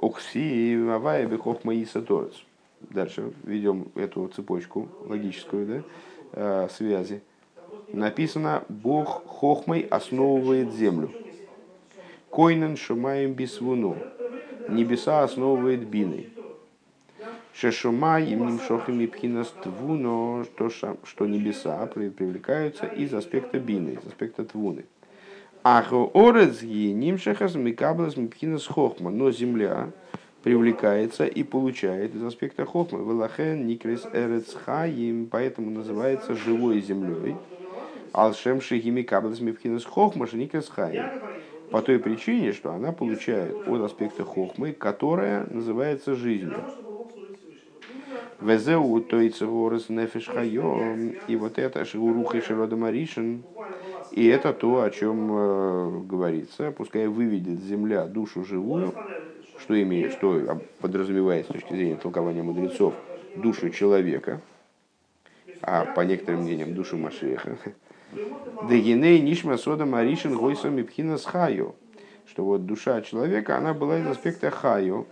Окси 0.00 0.78
Вавая 0.78 1.28
Хохма 1.36 1.74
Иса 1.74 2.00
Торец. 2.00 2.34
Дальше 2.80 3.32
ведем 3.44 3.88
эту 3.94 4.28
цепочку 4.28 4.88
логическую 5.04 5.66
да, 5.66 5.82
э, 6.32 6.68
связи. 6.70 7.22
Написано, 7.92 8.64
Бог 8.68 9.26
Хохмой 9.26 9.80
основывает 9.82 10.72
землю. 10.72 11.10
Койнен 12.30 12.76
шумаем 12.76 13.34
бисвуну. 13.34 13.96
Небеса 14.68 15.22
основывает 15.22 15.86
биной. 15.86 16.30
Шешумай 17.52 18.26
им 18.26 18.46
нимшохами 18.46 19.06
пхинас 19.06 19.52
твуно, 19.62 20.44
что, 20.44 20.70
что 20.70 21.26
небеса 21.26 21.84
привлекаются 21.86 22.86
из 22.86 23.12
аспекта 23.12 23.58
бины, 23.58 23.98
из 24.00 24.06
аспекта 24.06 24.44
твуны. 24.44 24.86
Ахо 25.62 26.10
орец 26.14 26.62
ги 26.62 26.92
нимшахас 26.92 27.54
микаблас 27.54 28.16
мипхинас 28.16 28.66
хохма. 28.66 29.10
Но 29.10 29.30
земля 29.30 29.90
привлекается 30.42 31.26
и 31.26 31.42
получает 31.42 32.14
из 32.14 32.22
аспекта 32.22 32.64
хохма. 32.64 32.98
Велахен 32.98 33.66
никрес 33.66 34.06
эрец 34.12 34.54
хаим, 34.54 35.28
поэтому 35.30 35.70
называется 35.70 36.34
живой 36.34 36.80
землей. 36.80 37.36
Алшем 38.12 38.60
шигими 38.60 39.02
каблас 39.02 39.40
мипхинас 39.40 39.84
хохма, 39.84 40.26
никрес 40.32 40.68
хаим 40.68 41.04
по 41.70 41.82
той 41.82 41.98
причине, 41.98 42.52
что 42.52 42.72
она 42.72 42.92
получает 42.92 43.54
от 43.68 43.82
аспекта 43.82 44.24
хохмы, 44.24 44.72
которая 44.72 45.46
называется 45.50 46.14
жизнью. 46.14 46.64
Везеу 48.40 49.00
тойцеворес 49.02 49.90
нефеш 49.90 50.26
хайом. 50.26 51.10
И 51.28 51.36
вот 51.36 51.58
это 51.58 51.84
шиуруха 51.84 52.38
и 52.38 52.40
широда. 52.40 52.76
И 54.12 54.26
это 54.26 54.52
то, 54.52 54.82
о 54.82 54.90
чем 54.90 55.30
э, 55.32 56.00
говорится. 56.06 56.72
Пускай 56.72 57.06
выведет 57.06 57.60
земля 57.60 58.06
душу 58.06 58.44
живую, 58.44 58.92
что 59.58 59.80
имеет, 59.80 60.12
что 60.12 60.60
подразумевает 60.80 61.46
с 61.46 61.48
точки 61.48 61.72
зрения 61.72 61.96
толкования 61.96 62.42
мудрецов 62.42 62.94
душу 63.36 63.70
человека, 63.70 64.40
а 65.62 65.84
по 65.84 66.00
некоторым 66.00 66.42
мнениям 66.42 66.74
душу 66.74 66.96
Машеха, 66.96 67.56
Дегиней 68.68 69.20
нишма 69.20 69.56
сода 69.56 69.86
маришин 69.86 70.36
гойсом 70.36 70.76
мипхина 70.76 71.16
с 71.16 71.24
хаю. 71.24 71.76
Что 72.26 72.44
вот 72.44 72.66
душа 72.66 73.00
человека, 73.02 73.56
она 73.56 73.74
была 73.74 73.98
из 73.98 74.06
аспекта 74.06 74.50
хаю. 74.50 75.06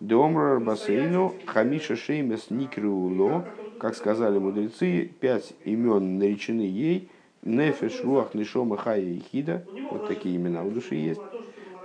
Домрар 0.00 0.60
басейну 0.60 1.34
хамиша 1.46 1.96
шеймес 1.96 2.50
никриуло. 2.50 3.44
Как 3.80 3.96
сказали 3.96 4.38
мудрецы, 4.38 5.10
пять 5.20 5.52
имен 5.64 6.18
наречены 6.18 6.62
ей. 6.62 7.10
Нефеш, 7.42 8.02
руах, 8.04 8.34
нишома, 8.34 8.76
хая 8.76 9.00
и 9.00 9.20
хида. 9.20 9.64
Вот 9.90 10.06
такие 10.06 10.36
имена 10.36 10.64
у 10.64 10.70
души 10.70 10.96
есть. 10.96 11.20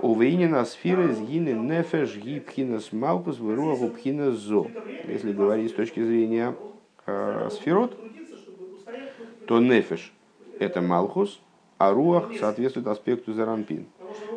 Увейнина 0.01 0.65
сфера 0.65 1.07
сгины 1.13 1.49
нефеш 1.49 2.17
ги 2.17 2.39
пхинас 2.39 2.91
малкус 2.91 3.39
выруаху 3.39 3.89
пхинас 3.89 4.35
зо. 4.35 4.67
Если 5.07 5.31
говорить 5.31 5.71
с 5.71 5.73
точки 5.73 6.03
зрения 6.03 6.55
э, 7.05 7.49
сферот, 7.51 7.97
то 9.45 9.59
нефеш 9.59 10.11
это 10.59 10.81
Малхус, 10.81 11.39
а 11.77 11.91
Руах 11.93 12.31
соответствует 12.39 12.87
аспекту 12.87 13.33
Заранпин. 13.33 13.85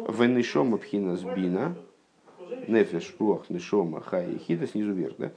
Венешома 0.09 0.79
пхина 0.79 1.17
сбина, 1.17 1.75
нефеш, 2.67 3.15
руах, 3.19 3.49
нешома, 3.51 4.01
хай 4.01 4.33
и 4.33 4.39
хида, 4.39 4.67
снизу 4.67 4.93
вверх, 4.93 5.15
да? 5.19 5.33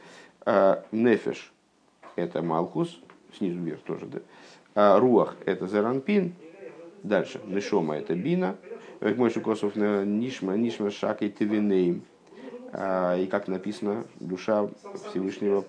А, 0.46 0.86
нефеш– 0.92 1.52
это 2.16 2.42
Малхус, 2.42 3.00
снизу 3.38 3.60
вверх 3.60 3.82
тоже, 3.82 4.06
да? 4.06 4.20
А 4.76 5.00
руах– 5.00 5.36
это 5.46 5.68
Заранпин, 5.68 6.36
дальше, 7.04 7.42
нешома– 7.46 7.98
это 7.98 8.14
бина, 8.16 8.56
как 9.00 9.18
мой 9.18 9.30
Шукосов 9.30 9.76
на 9.76 10.06
нишма, 10.06 10.56
нишма 10.56 10.92
шак 10.92 11.22
и 11.22 11.30
тевинейм. 11.30 12.04
А, 12.72 13.18
и 13.18 13.26
как 13.26 13.48
написано, 13.48 14.06
душа 14.20 14.70
Всевышнего 15.10 15.64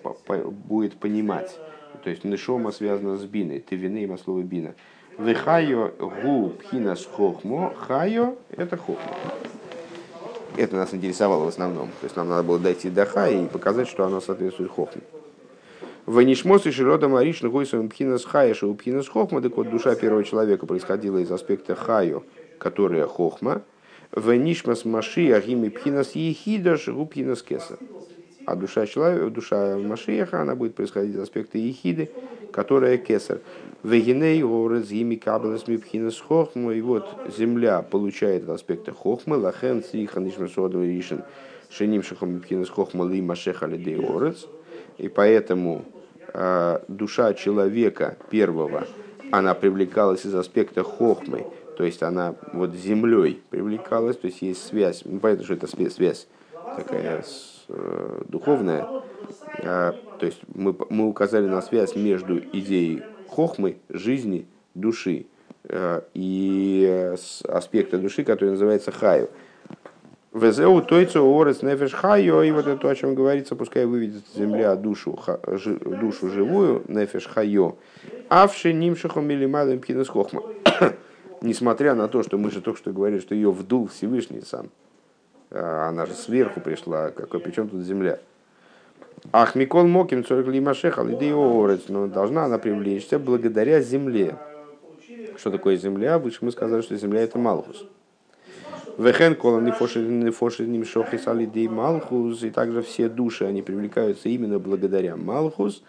будет 0.49 0.97
понимать. 0.97 1.57
То 2.03 2.09
есть 2.09 2.23
нешома 2.23 2.71
связана 2.71 3.17
с 3.17 3.25
биной, 3.25 3.59
тевинейм 3.59 4.13
от 4.13 4.21
слова 4.21 4.41
бина. 4.41 4.75
Вехайо 5.17 5.91
гу 5.99 6.49
пхинас 6.49 7.05
хохмо, 7.05 7.73
хайо– 7.75 8.35
это 8.49 8.77
хохмо. 8.77 9.15
Это 10.57 10.75
нас 10.75 10.93
интересовало 10.93 11.45
в 11.45 11.47
основном. 11.47 11.87
То 12.01 12.05
есть 12.05 12.15
нам 12.15 12.29
надо 12.29 12.43
было 12.43 12.59
дойти 12.59 12.89
до 12.89 13.05
хая 13.05 13.43
и 13.43 13.47
показать, 13.47 13.87
что 13.87 14.05
оно 14.05 14.19
соответствует 14.21 14.71
хохме. 14.71 15.01
Ванишмос 16.05 16.65
и 16.65 16.71
широда 16.71 17.07
мариш 17.07 17.41
нагойсом 17.41 17.89
пхинас 17.89 18.25
хая, 18.25 18.53
что 18.53 18.73
пхинас 18.73 19.07
хохма, 19.07 19.41
так 19.41 19.55
вот 19.55 19.69
душа 19.69 19.95
первого 19.95 20.23
человека 20.23 20.65
происходила 20.65 21.19
из 21.19 21.31
аспекта 21.31 21.75
хайо, 21.75 22.23
которая 22.57 23.05
хохма. 23.05 23.61
Ванишмас 24.11 24.83
маши 24.83 25.31
агими 25.31 25.69
пхинас 25.69 26.15
ехида, 26.15 26.77
шигу 26.77 27.05
пхинас 27.05 27.43
кеса. 27.43 27.77
А 28.45 28.55
душа 28.55 28.87
человека, 28.87 29.29
душа 29.29 29.77
Машиеха, 29.77 30.41
она 30.41 30.55
будет 30.55 30.75
происходить 30.75 31.15
из 31.15 31.19
аспекта 31.19 31.57
ехиды, 31.57 32.09
которая 32.51 32.97
кесар. 32.97 33.39
Вегиней 33.83 34.41
город 34.41 34.85
зими 34.87 35.15
кабелес 35.15 35.67
мипхинес 35.67 36.19
хохма. 36.19 36.73
И 36.73 36.81
вот 36.81 37.07
земля 37.37 37.81
получает 37.81 38.49
аспекты 38.49 38.91
хохмы. 38.91 39.37
Лахен 39.37 39.83
сиха 39.83 40.19
нишмасоду 40.19 40.83
ришен 40.83 41.23
шеним 41.69 42.03
шахом 42.03 42.33
мипхинес 42.33 42.69
хохма 42.69 43.07
ли 43.07 43.21
машеха 43.21 43.67
лидей 43.67 43.97
орец. 43.97 44.47
И 44.97 45.07
поэтому 45.07 45.85
э, 46.33 46.79
душа 46.87 47.33
человека 47.33 48.17
первого, 48.29 48.87
она 49.31 49.53
привлекалась 49.53 50.25
из 50.25 50.35
аспекта 50.35 50.83
хохмы, 50.83 51.47
то 51.77 51.83
есть 51.83 52.03
она 52.03 52.35
вот 52.53 52.75
землей 52.75 53.41
привлекалась, 53.49 54.17
то 54.17 54.27
есть 54.27 54.41
есть 54.41 54.65
связь, 54.65 55.03
ну, 55.05 55.19
понятно, 55.19 55.45
что 55.45 55.53
это 55.53 55.67
связь 55.67 56.27
такая 56.75 57.23
э, 57.69 58.21
духовная, 58.27 58.87
а, 59.63 59.95
то 60.19 60.25
есть 60.25 60.41
мы, 60.53 60.75
мы 60.89 61.07
указали 61.07 61.47
на 61.47 61.61
связь 61.61 61.95
между 61.95 62.37
идеей 62.39 63.03
хохмы, 63.27 63.77
жизни, 63.89 64.45
души 64.75 65.25
э, 65.63 66.01
и 66.13 67.15
аспекта 67.47 67.97
души, 67.97 68.23
который 68.23 68.51
называется 68.51 68.91
хаю. 68.91 69.29
Везеу 70.33 70.81
тойцу 70.81 71.25
орес 71.25 71.61
нефеш 71.61 71.91
хайо, 71.91 72.41
и 72.43 72.51
вот 72.51 72.65
это 72.65 72.77
то, 72.77 72.87
о 72.87 72.95
чем 72.95 73.15
говорится, 73.15 73.55
пускай 73.57 73.85
выведет 73.85 74.23
земля 74.33 74.77
душу, 74.77 75.17
ха, 75.17 75.39
жи, 75.45 75.75
душу 75.75 76.29
живую, 76.29 76.83
нефеш 76.87 77.27
хайо, 77.27 77.75
авши 78.29 78.71
нимшихом 78.71 79.27
милимадом 79.27 79.79
пхинес 79.79 80.07
хохма. 80.07 80.43
Несмотря 81.41 81.95
на 81.95 82.07
то, 82.07 82.23
что 82.23 82.37
мы 82.37 82.49
же 82.49 82.61
только 82.61 82.79
что 82.79 82.93
говорили, 82.93 83.19
что 83.19 83.35
ее 83.35 83.51
вдул 83.51 83.87
Всевышний 83.87 84.39
сам, 84.41 84.69
а 85.49 85.89
она 85.89 86.05
же 86.05 86.13
сверху 86.13 86.61
пришла, 86.61 87.09
какой, 87.09 87.41
причем 87.41 87.67
тут 87.67 87.81
земля. 87.81 88.19
Ах, 89.33 89.55
Микол 89.55 89.85
Моким 89.85 90.23
Цорик 90.23 90.47
Лимашеха, 90.47 91.03
Лидиорец, 91.03 91.89
но 91.89 92.07
должна 92.07 92.45
она 92.45 92.57
привлечься 92.57 93.19
благодаря 93.19 93.81
земле. 93.81 94.37
Что 95.37 95.51
такое 95.51 95.75
земля? 95.75 96.19
Выше 96.19 96.39
мы 96.41 96.51
сказали, 96.51 96.81
что 96.81 96.95
земля 96.95 97.21
это 97.21 97.37
Малхус. 97.37 97.85
Вехен 99.01 99.35
нефоши 99.63 100.61
ним 100.61 100.85
шохис 100.85 101.27
алидей 101.27 101.67
Малхус, 101.67 102.43
и 102.43 102.51
также 102.51 102.83
все 102.83 103.09
души, 103.09 103.45
они 103.45 103.63
привлекаются 103.63 104.29
именно 104.29 104.59
благодаря 104.59 105.15
Малхус. 105.15 105.81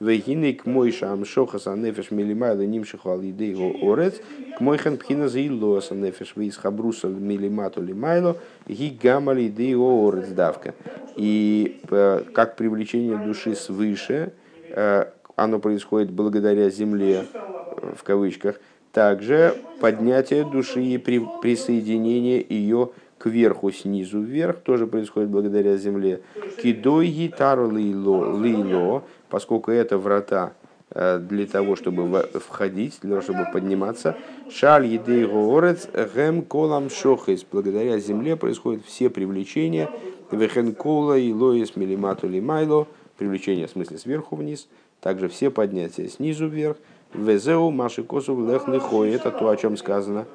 Вегины 0.00 0.52
к 0.52 0.66
мой 0.66 0.92
шам 0.92 1.24
шохас 1.24 1.66
анефеш 1.66 2.10
милимайла 2.10 2.60
нимшиху 2.60 3.10
алидей 3.10 3.54
го 3.54 3.90
орец, 3.90 4.20
к 4.56 4.60
мой 4.60 4.76
хан 4.76 4.98
пхина 4.98 5.28
заилос 5.28 5.92
анефеш 5.92 6.36
вейс 6.36 6.56
хабруса 6.58 7.08
милимату 7.08 7.82
лимайло, 7.82 8.36
ги 8.68 8.90
гамма 9.02 9.32
алидей 9.32 9.74
го 9.74 10.06
орец 10.06 10.28
давка. 10.28 10.74
И 11.16 11.80
э, 11.90 12.22
как 12.34 12.56
привлечение 12.56 13.16
души 13.16 13.56
свыше, 13.56 14.34
э, 14.68 15.06
оно 15.36 15.58
происходит 15.58 16.10
благодаря 16.10 16.68
земле, 16.68 17.24
э, 17.32 17.94
в 17.96 18.04
кавычках, 18.04 18.60
также 18.98 19.54
поднятие 19.80 20.44
души 20.44 20.82
и 20.82 20.98
при, 20.98 21.24
присоединение 21.40 22.44
ее 22.48 22.90
кверху, 23.18 23.70
снизу 23.70 24.20
вверх, 24.20 24.56
тоже 24.58 24.88
происходит 24.88 25.30
благодаря 25.30 25.76
земле. 25.76 26.20
Кидой 26.60 27.06
гитару 27.06 27.70
лило, 27.70 28.36
лило, 28.42 29.04
поскольку 29.28 29.70
это 29.70 29.98
врата 29.98 30.52
э, 30.90 31.20
для 31.20 31.46
того, 31.46 31.76
чтобы 31.76 32.28
входить, 32.44 32.98
для 33.02 33.10
того, 33.10 33.22
чтобы 33.22 33.46
подниматься. 33.52 34.16
Шаль 34.50 34.86
едей 34.86 35.26
горец 35.26 35.88
гем 36.16 36.42
колам 36.42 36.90
шохис. 36.90 37.46
Благодаря 37.48 38.00
земле 38.00 38.34
происходят 38.34 38.84
все 38.84 39.10
привлечения. 39.10 39.88
Вехен 40.32 40.74
кола 40.74 41.16
и 41.16 41.32
лоис 41.32 41.76
милимату 41.76 42.26
лимайло. 42.26 42.88
Привлечение 43.16 43.68
в 43.68 43.70
смысле 43.70 43.98
сверху 43.98 44.34
вниз. 44.34 44.66
Также 45.00 45.28
все 45.28 45.52
поднятия 45.52 46.08
снизу 46.08 46.48
вверх. 46.48 46.78
Везеу 47.14 47.70
маши 47.70 48.02
косу 48.02 48.46
лех 48.46 48.68
лихо. 48.68 49.04
Это 49.04 49.30
то, 49.30 49.48
о 49.48 49.56
чем 49.56 49.76
сказано 49.76 50.26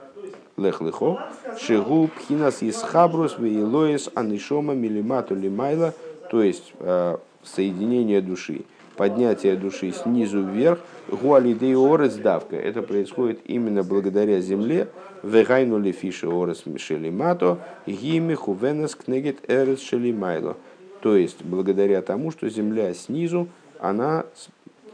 лех 0.57 0.82
лихо, 0.82 1.19
шигу 1.59 2.09
пхинас 2.15 2.61
из 2.61 2.78
хабрус 2.78 3.38
веилоис 3.38 4.09
анишома 4.13 4.74
милимату 4.74 5.36
лимайла, 5.36 5.93
то 6.30 6.41
есть 6.41 6.74
э, 6.80 7.17
соединение 7.43 8.21
души, 8.21 8.61
поднятие 8.95 9.55
души 9.55 9.91
снизу 9.91 10.43
вверх, 10.43 10.80
гуалидей 11.09 11.76
орес 11.76 12.15
давка. 12.15 12.55
Это 12.55 12.82
происходит 12.82 13.39
именно 13.45 13.84
благодаря 13.84 14.39
земле, 14.41 14.89
вегайну 15.24 15.80
лефиши 15.80 16.28
орес 16.28 16.63
шелимато, 16.78 17.59
гими 17.88 18.36
хувенес 18.36 18.95
кнегет 18.95 19.39
эрес 19.47 19.82
шелимайло. 19.82 20.55
То 21.01 21.15
есть 21.15 21.43
благодаря 21.43 22.01
тому, 22.01 22.32
что 22.32 22.47
земля 22.49 22.93
снизу, 22.93 23.47
она 23.80 24.26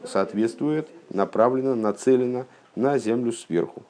соответствует, 0.04 0.88
направлена, 1.10 1.76
нацелена 1.76 2.46
на 2.76 2.98
землю 2.98 3.32
сверху. 3.32 3.84